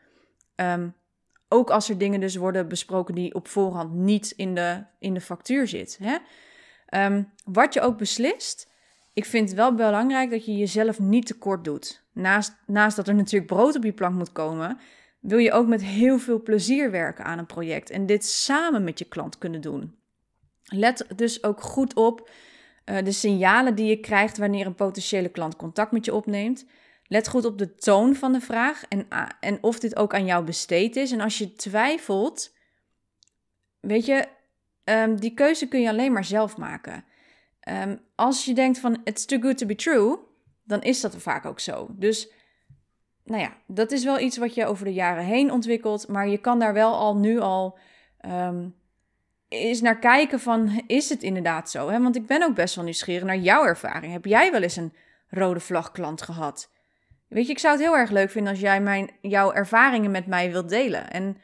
Um, 0.56 0.94
ook 1.52 1.70
als 1.70 1.88
er 1.88 1.98
dingen 1.98 2.20
dus 2.20 2.36
worden 2.36 2.68
besproken 2.68 3.14
die 3.14 3.34
op 3.34 3.48
voorhand 3.48 3.92
niet 3.92 4.32
in 4.36 4.54
de, 4.54 4.84
in 4.98 5.14
de 5.14 5.20
factuur 5.20 5.68
zitten. 5.68 6.20
Um, 6.94 7.32
wat 7.44 7.74
je 7.74 7.80
ook 7.80 7.98
beslist, 7.98 8.70
ik 9.12 9.24
vind 9.24 9.48
het 9.48 9.58
wel 9.58 9.74
belangrijk 9.74 10.30
dat 10.30 10.44
je 10.44 10.56
jezelf 10.56 10.98
niet 10.98 11.26
tekort 11.26 11.64
doet. 11.64 12.02
Naast, 12.12 12.56
naast 12.66 12.96
dat 12.96 13.08
er 13.08 13.14
natuurlijk 13.14 13.52
brood 13.52 13.76
op 13.76 13.84
je 13.84 13.92
plank 13.92 14.14
moet 14.14 14.32
komen, 14.32 14.78
wil 15.20 15.38
je 15.38 15.52
ook 15.52 15.66
met 15.66 15.82
heel 15.82 16.18
veel 16.18 16.42
plezier 16.42 16.90
werken 16.90 17.24
aan 17.24 17.38
een 17.38 17.46
project 17.46 17.90
en 17.90 18.06
dit 18.06 18.24
samen 18.24 18.84
met 18.84 18.98
je 18.98 19.04
klant 19.04 19.38
kunnen 19.38 19.60
doen. 19.60 19.94
Let 20.64 21.06
dus 21.16 21.44
ook 21.44 21.60
goed 21.60 21.94
op 21.94 22.30
uh, 22.84 23.04
de 23.04 23.12
signalen 23.12 23.74
die 23.74 23.86
je 23.86 24.00
krijgt 24.00 24.38
wanneer 24.38 24.66
een 24.66 24.74
potentiële 24.74 25.28
klant 25.28 25.56
contact 25.56 25.92
met 25.92 26.04
je 26.04 26.14
opneemt. 26.14 26.66
Let 27.12 27.28
goed 27.28 27.44
op 27.44 27.58
de 27.58 27.74
toon 27.74 28.14
van 28.14 28.32
de 28.32 28.40
vraag 28.40 28.84
en, 28.88 29.06
en 29.40 29.58
of 29.62 29.78
dit 29.78 29.96
ook 29.96 30.14
aan 30.14 30.24
jou 30.24 30.44
besteed 30.44 30.96
is. 30.96 31.12
En 31.12 31.20
als 31.20 31.38
je 31.38 31.52
twijfelt, 31.52 32.54
weet 33.80 34.06
je, 34.06 34.28
um, 34.84 35.20
die 35.20 35.34
keuze 35.34 35.68
kun 35.68 35.80
je 35.80 35.88
alleen 35.88 36.12
maar 36.12 36.24
zelf 36.24 36.56
maken. 36.56 37.04
Um, 37.68 38.00
als 38.14 38.44
je 38.44 38.54
denkt 38.54 38.78
van 38.78 39.00
it's 39.04 39.24
too 39.24 39.40
good 39.40 39.58
to 39.58 39.66
be 39.66 39.74
true, 39.74 40.18
dan 40.64 40.82
is 40.82 41.00
dat 41.00 41.16
vaak 41.16 41.44
ook 41.44 41.60
zo. 41.60 41.88
Dus 41.90 42.32
nou 43.24 43.40
ja, 43.40 43.56
dat 43.66 43.92
is 43.92 44.04
wel 44.04 44.18
iets 44.18 44.36
wat 44.36 44.54
je 44.54 44.66
over 44.66 44.84
de 44.84 44.92
jaren 44.92 45.24
heen 45.24 45.52
ontwikkelt, 45.52 46.08
maar 46.08 46.28
je 46.28 46.38
kan 46.38 46.58
daar 46.58 46.72
wel 46.72 46.94
al 46.94 47.16
nu 47.16 47.40
al 47.40 47.78
um, 48.26 48.74
eens 49.48 49.80
naar 49.80 49.98
kijken 49.98 50.40
van 50.40 50.82
is 50.86 51.08
het 51.08 51.22
inderdaad 51.22 51.70
zo? 51.70 51.88
Hè? 51.88 52.00
Want 52.00 52.16
ik 52.16 52.26
ben 52.26 52.42
ook 52.42 52.54
best 52.54 52.74
wel 52.74 52.84
nieuwsgierig 52.84 53.24
naar 53.24 53.38
jouw 53.38 53.64
ervaring. 53.64 54.12
Heb 54.12 54.24
jij 54.24 54.50
wel 54.50 54.62
eens 54.62 54.76
een 54.76 54.94
rode 55.28 55.60
vlag 55.60 55.90
klant 55.90 56.22
gehad? 56.22 56.70
Weet 57.32 57.46
je, 57.46 57.52
ik 57.52 57.58
zou 57.58 57.74
het 57.74 57.82
heel 57.82 57.96
erg 57.96 58.10
leuk 58.10 58.30
vinden 58.30 58.52
als 58.52 58.60
jij 58.60 58.80
mijn, 58.80 59.10
jouw 59.20 59.52
ervaringen 59.52 60.10
met 60.10 60.26
mij 60.26 60.50
wilt 60.50 60.68
delen. 60.68 61.10
En 61.10 61.36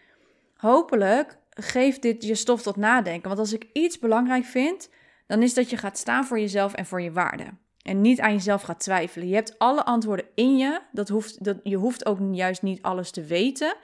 hopelijk 0.56 1.38
geeft 1.50 2.02
dit 2.02 2.24
je 2.24 2.34
stof 2.34 2.62
tot 2.62 2.76
nadenken. 2.76 3.28
Want 3.28 3.40
als 3.40 3.52
ik 3.52 3.66
iets 3.72 3.98
belangrijk 3.98 4.44
vind, 4.44 4.90
dan 5.26 5.42
is 5.42 5.54
dat 5.54 5.70
je 5.70 5.76
gaat 5.76 5.98
staan 5.98 6.24
voor 6.24 6.40
jezelf 6.40 6.74
en 6.74 6.86
voor 6.86 7.02
je 7.02 7.12
waarden. 7.12 7.58
En 7.82 8.00
niet 8.00 8.20
aan 8.20 8.32
jezelf 8.32 8.62
gaat 8.62 8.80
twijfelen. 8.80 9.28
Je 9.28 9.34
hebt 9.34 9.58
alle 9.58 9.84
antwoorden 9.84 10.26
in 10.34 10.56
je. 10.56 10.80
Dat 10.92 11.08
hoeft, 11.08 11.44
dat, 11.44 11.56
je 11.62 11.76
hoeft 11.76 12.06
ook 12.06 12.18
juist 12.32 12.62
niet 12.62 12.82
alles 12.82 13.10
te 13.10 13.24
weten. 13.24 13.74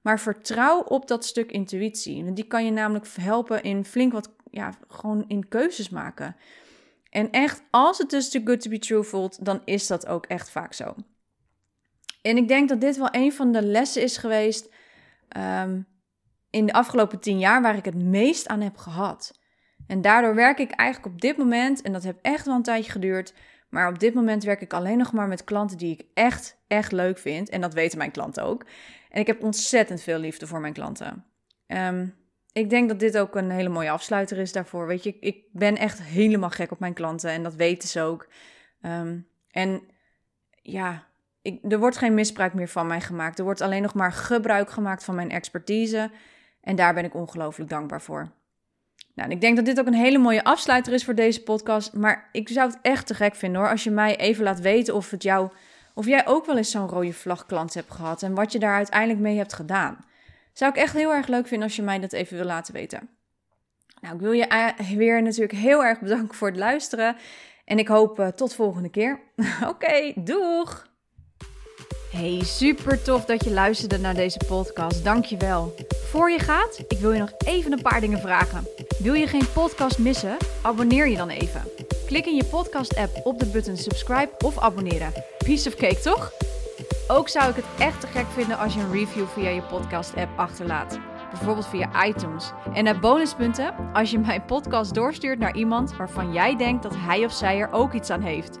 Maar 0.00 0.20
vertrouw 0.20 0.80
op 0.80 1.08
dat 1.08 1.24
stuk 1.24 1.52
intuïtie. 1.52 2.32
Die 2.32 2.46
kan 2.46 2.64
je 2.64 2.70
namelijk 2.70 3.06
helpen 3.20 3.62
in 3.62 3.84
flink 3.84 4.12
wat, 4.12 4.30
ja, 4.50 4.72
gewoon 4.88 5.24
in 5.28 5.48
keuzes 5.48 5.88
maken. 5.88 6.36
En 7.10 7.30
echt, 7.30 7.62
als 7.70 7.98
het 7.98 8.10
dus 8.10 8.30
too 8.30 8.42
good 8.44 8.60
to 8.60 8.70
be 8.70 8.78
true 8.78 9.02
voelt, 9.02 9.44
dan 9.44 9.62
is 9.64 9.86
dat 9.86 10.06
ook 10.06 10.26
echt 10.26 10.50
vaak 10.50 10.72
zo. 10.72 10.94
En 12.26 12.36
ik 12.36 12.48
denk 12.48 12.68
dat 12.68 12.80
dit 12.80 12.96
wel 12.96 13.08
een 13.10 13.32
van 13.32 13.52
de 13.52 13.62
lessen 13.62 14.02
is 14.02 14.16
geweest 14.16 14.74
um, 15.36 15.86
in 16.50 16.66
de 16.66 16.72
afgelopen 16.72 17.20
tien 17.20 17.38
jaar 17.38 17.62
waar 17.62 17.76
ik 17.76 17.84
het 17.84 18.02
meest 18.02 18.48
aan 18.48 18.60
heb 18.60 18.76
gehad. 18.76 19.40
En 19.86 20.00
daardoor 20.00 20.34
werk 20.34 20.58
ik 20.58 20.70
eigenlijk 20.70 21.14
op 21.14 21.20
dit 21.20 21.36
moment, 21.36 21.82
en 21.82 21.92
dat 21.92 22.02
heeft 22.02 22.18
echt 22.22 22.46
wel 22.46 22.54
een 22.54 22.62
tijdje 22.62 22.92
geduurd, 22.92 23.34
maar 23.68 23.88
op 23.88 23.98
dit 23.98 24.14
moment 24.14 24.44
werk 24.44 24.60
ik 24.60 24.72
alleen 24.72 24.98
nog 24.98 25.12
maar 25.12 25.28
met 25.28 25.44
klanten 25.44 25.78
die 25.78 25.92
ik 25.92 26.06
echt, 26.14 26.62
echt 26.66 26.92
leuk 26.92 27.18
vind. 27.18 27.48
En 27.48 27.60
dat 27.60 27.74
weten 27.74 27.98
mijn 27.98 28.10
klanten 28.10 28.44
ook. 28.44 28.64
En 29.10 29.20
ik 29.20 29.26
heb 29.26 29.42
ontzettend 29.42 30.02
veel 30.02 30.18
liefde 30.18 30.46
voor 30.46 30.60
mijn 30.60 30.72
klanten. 30.72 31.24
Um, 31.66 32.14
ik 32.52 32.70
denk 32.70 32.88
dat 32.88 33.00
dit 33.00 33.18
ook 33.18 33.34
een 33.34 33.50
hele 33.50 33.68
mooie 33.68 33.90
afsluiter 33.90 34.38
is 34.38 34.52
daarvoor. 34.52 34.86
Weet 34.86 35.02
je, 35.02 35.16
ik 35.20 35.44
ben 35.52 35.76
echt 35.76 36.02
helemaal 36.02 36.50
gek 36.50 36.70
op 36.70 36.78
mijn 36.78 36.94
klanten 36.94 37.30
en 37.30 37.42
dat 37.42 37.54
weten 37.54 37.88
ze 37.88 38.00
ook. 38.00 38.28
Um, 38.82 39.28
en 39.50 39.82
ja, 40.62 41.06
er 41.68 41.78
wordt 41.78 41.96
geen 41.96 42.14
misbruik 42.14 42.54
meer 42.54 42.68
van 42.68 42.86
mij 42.86 43.00
gemaakt. 43.00 43.38
Er 43.38 43.44
wordt 43.44 43.60
alleen 43.60 43.82
nog 43.82 43.94
maar 43.94 44.12
gebruik 44.12 44.70
gemaakt 44.70 45.04
van 45.04 45.14
mijn 45.14 45.30
expertise. 45.30 46.10
En 46.60 46.76
daar 46.76 46.94
ben 46.94 47.04
ik 47.04 47.14
ongelooflijk 47.14 47.70
dankbaar 47.70 48.02
voor. 48.02 48.32
Nou, 49.14 49.28
en 49.28 49.34
ik 49.34 49.40
denk 49.40 49.56
dat 49.56 49.64
dit 49.64 49.80
ook 49.80 49.86
een 49.86 49.94
hele 49.94 50.18
mooie 50.18 50.44
afsluiter 50.44 50.92
is 50.92 51.04
voor 51.04 51.14
deze 51.14 51.42
podcast. 51.42 51.92
Maar 51.92 52.28
ik 52.32 52.48
zou 52.48 52.70
het 52.70 52.78
echt 52.82 53.06
te 53.06 53.14
gek 53.14 53.34
vinden 53.34 53.60
hoor. 53.60 53.70
Als 53.70 53.84
je 53.84 53.90
mij 53.90 54.16
even 54.16 54.44
laat 54.44 54.60
weten 54.60 54.94
of, 54.94 55.10
het 55.10 55.22
jou, 55.22 55.50
of 55.94 56.06
jij 56.06 56.26
ook 56.26 56.46
wel 56.46 56.56
eens 56.56 56.70
zo'n 56.70 56.88
rode 56.88 57.12
vlag 57.12 57.46
klant 57.46 57.74
hebt 57.74 57.90
gehad. 57.90 58.22
En 58.22 58.34
wat 58.34 58.52
je 58.52 58.58
daar 58.58 58.74
uiteindelijk 58.74 59.20
mee 59.20 59.36
hebt 59.36 59.52
gedaan. 59.52 59.98
Zou 60.52 60.70
ik 60.70 60.76
echt 60.76 60.94
heel 60.94 61.12
erg 61.12 61.26
leuk 61.26 61.46
vinden 61.46 61.66
als 61.66 61.76
je 61.76 61.82
mij 61.82 62.00
dat 62.00 62.12
even 62.12 62.36
wil 62.36 62.46
laten 62.46 62.74
weten. 62.74 63.08
Nou, 64.00 64.14
ik 64.14 64.20
wil 64.20 64.32
je 64.32 64.46
eh, 64.46 64.90
weer 64.96 65.22
natuurlijk 65.22 65.58
heel 65.58 65.84
erg 65.84 66.00
bedanken 66.00 66.34
voor 66.34 66.48
het 66.48 66.56
luisteren. 66.56 67.16
En 67.64 67.78
ik 67.78 67.88
hoop 67.88 68.20
uh, 68.20 68.28
tot 68.28 68.54
volgende 68.54 68.90
keer. 68.90 69.20
Oké, 69.68 70.12
doeg! 70.14 70.93
Hey, 72.14 72.40
super 72.42 73.02
tof 73.02 73.24
dat 73.24 73.44
je 73.44 73.50
luisterde 73.50 73.98
naar 73.98 74.14
deze 74.14 74.40
podcast. 74.46 75.04
Dankjewel. 75.04 75.74
Voor 75.88 76.30
je 76.30 76.38
gaat, 76.38 76.84
ik 76.88 76.98
wil 76.98 77.12
je 77.12 77.18
nog 77.18 77.32
even 77.46 77.72
een 77.72 77.82
paar 77.82 78.00
dingen 78.00 78.18
vragen. 78.18 78.66
Wil 78.98 79.14
je 79.14 79.26
geen 79.26 79.52
podcast 79.52 79.98
missen? 79.98 80.36
Abonneer 80.62 81.08
je 81.08 81.16
dan 81.16 81.28
even. 81.28 81.62
Klik 82.06 82.26
in 82.26 82.34
je 82.34 82.44
podcast-app 82.44 83.20
op 83.24 83.38
de 83.38 83.46
button 83.46 83.76
subscribe 83.76 84.30
of 84.44 84.58
abonneren. 84.58 85.12
Piece 85.38 85.68
of 85.68 85.74
cake, 85.74 86.00
toch? 86.00 86.32
Ook 87.08 87.28
zou 87.28 87.50
ik 87.50 87.56
het 87.56 87.64
echt 87.78 88.00
te 88.00 88.06
gek 88.06 88.26
vinden 88.26 88.58
als 88.58 88.74
je 88.74 88.80
een 88.80 88.92
review 88.92 89.26
via 89.26 89.48
je 89.48 89.62
podcast-app 89.62 90.38
achterlaat. 90.38 90.98
Bijvoorbeeld 91.30 91.66
via 91.66 92.06
iTunes. 92.06 92.52
En 92.74 92.84
naar 92.84 93.00
bonuspunten 93.00 93.74
als 93.92 94.10
je 94.10 94.18
mijn 94.18 94.44
podcast 94.44 94.94
doorstuurt 94.94 95.38
naar 95.38 95.56
iemand 95.56 95.96
waarvan 95.96 96.32
jij 96.32 96.56
denkt 96.56 96.82
dat 96.82 96.94
hij 96.96 97.24
of 97.24 97.32
zij 97.32 97.60
er 97.60 97.72
ook 97.72 97.92
iets 97.92 98.10
aan 98.10 98.22
heeft. 98.22 98.58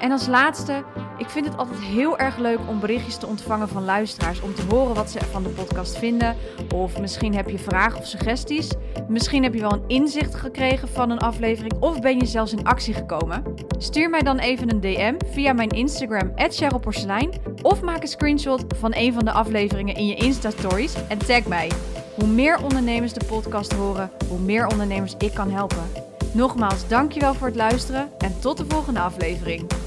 En 0.00 0.10
als 0.10 0.26
laatste, 0.26 0.84
ik 1.18 1.28
vind 1.28 1.46
het 1.46 1.56
altijd 1.56 1.80
heel 1.80 2.18
erg 2.18 2.36
leuk 2.36 2.58
om 2.68 2.80
berichtjes 2.80 3.16
te 3.16 3.26
ontvangen 3.26 3.68
van 3.68 3.84
luisteraars. 3.84 4.40
Om 4.40 4.54
te 4.54 4.62
horen 4.68 4.94
wat 4.94 5.10
ze 5.10 5.18
van 5.30 5.42
de 5.42 5.48
podcast 5.48 5.98
vinden. 5.98 6.36
Of 6.74 7.00
misschien 7.00 7.34
heb 7.34 7.48
je 7.48 7.58
vragen 7.58 7.98
of 7.98 8.06
suggesties. 8.06 8.68
Misschien 9.08 9.42
heb 9.42 9.54
je 9.54 9.60
wel 9.60 9.72
een 9.72 9.84
inzicht 9.86 10.34
gekregen 10.34 10.88
van 10.88 11.10
een 11.10 11.18
aflevering. 11.18 11.72
Of 11.80 12.00
ben 12.00 12.18
je 12.18 12.26
zelfs 12.26 12.52
in 12.52 12.64
actie 12.64 12.94
gekomen. 12.94 13.42
Stuur 13.78 14.10
mij 14.10 14.20
dan 14.20 14.38
even 14.38 14.70
een 14.70 14.80
DM 14.80 15.14
via 15.32 15.52
mijn 15.52 15.68
Instagram, 15.68 16.34
Porselein. 16.80 17.30
Of 17.62 17.82
maak 17.82 18.02
een 18.02 18.08
screenshot 18.08 18.64
van 18.76 18.92
een 18.94 19.12
van 19.12 19.24
de 19.24 19.32
afleveringen 19.32 19.94
in 19.94 20.06
je 20.06 20.14
Insta-stories 20.14 20.94
en 21.08 21.18
tag 21.18 21.46
mij. 21.46 21.70
Hoe 22.14 22.28
meer 22.28 22.62
ondernemers 22.62 23.12
de 23.12 23.24
podcast 23.24 23.72
horen, 23.72 24.10
hoe 24.28 24.38
meer 24.38 24.66
ondernemers 24.66 25.14
ik 25.18 25.34
kan 25.34 25.50
helpen. 25.50 25.84
Nogmaals, 26.32 26.88
dankjewel 26.88 27.34
voor 27.34 27.46
het 27.46 27.56
luisteren 27.56 28.08
en 28.18 28.40
tot 28.40 28.56
de 28.56 28.64
volgende 28.68 29.00
aflevering. 29.00 29.83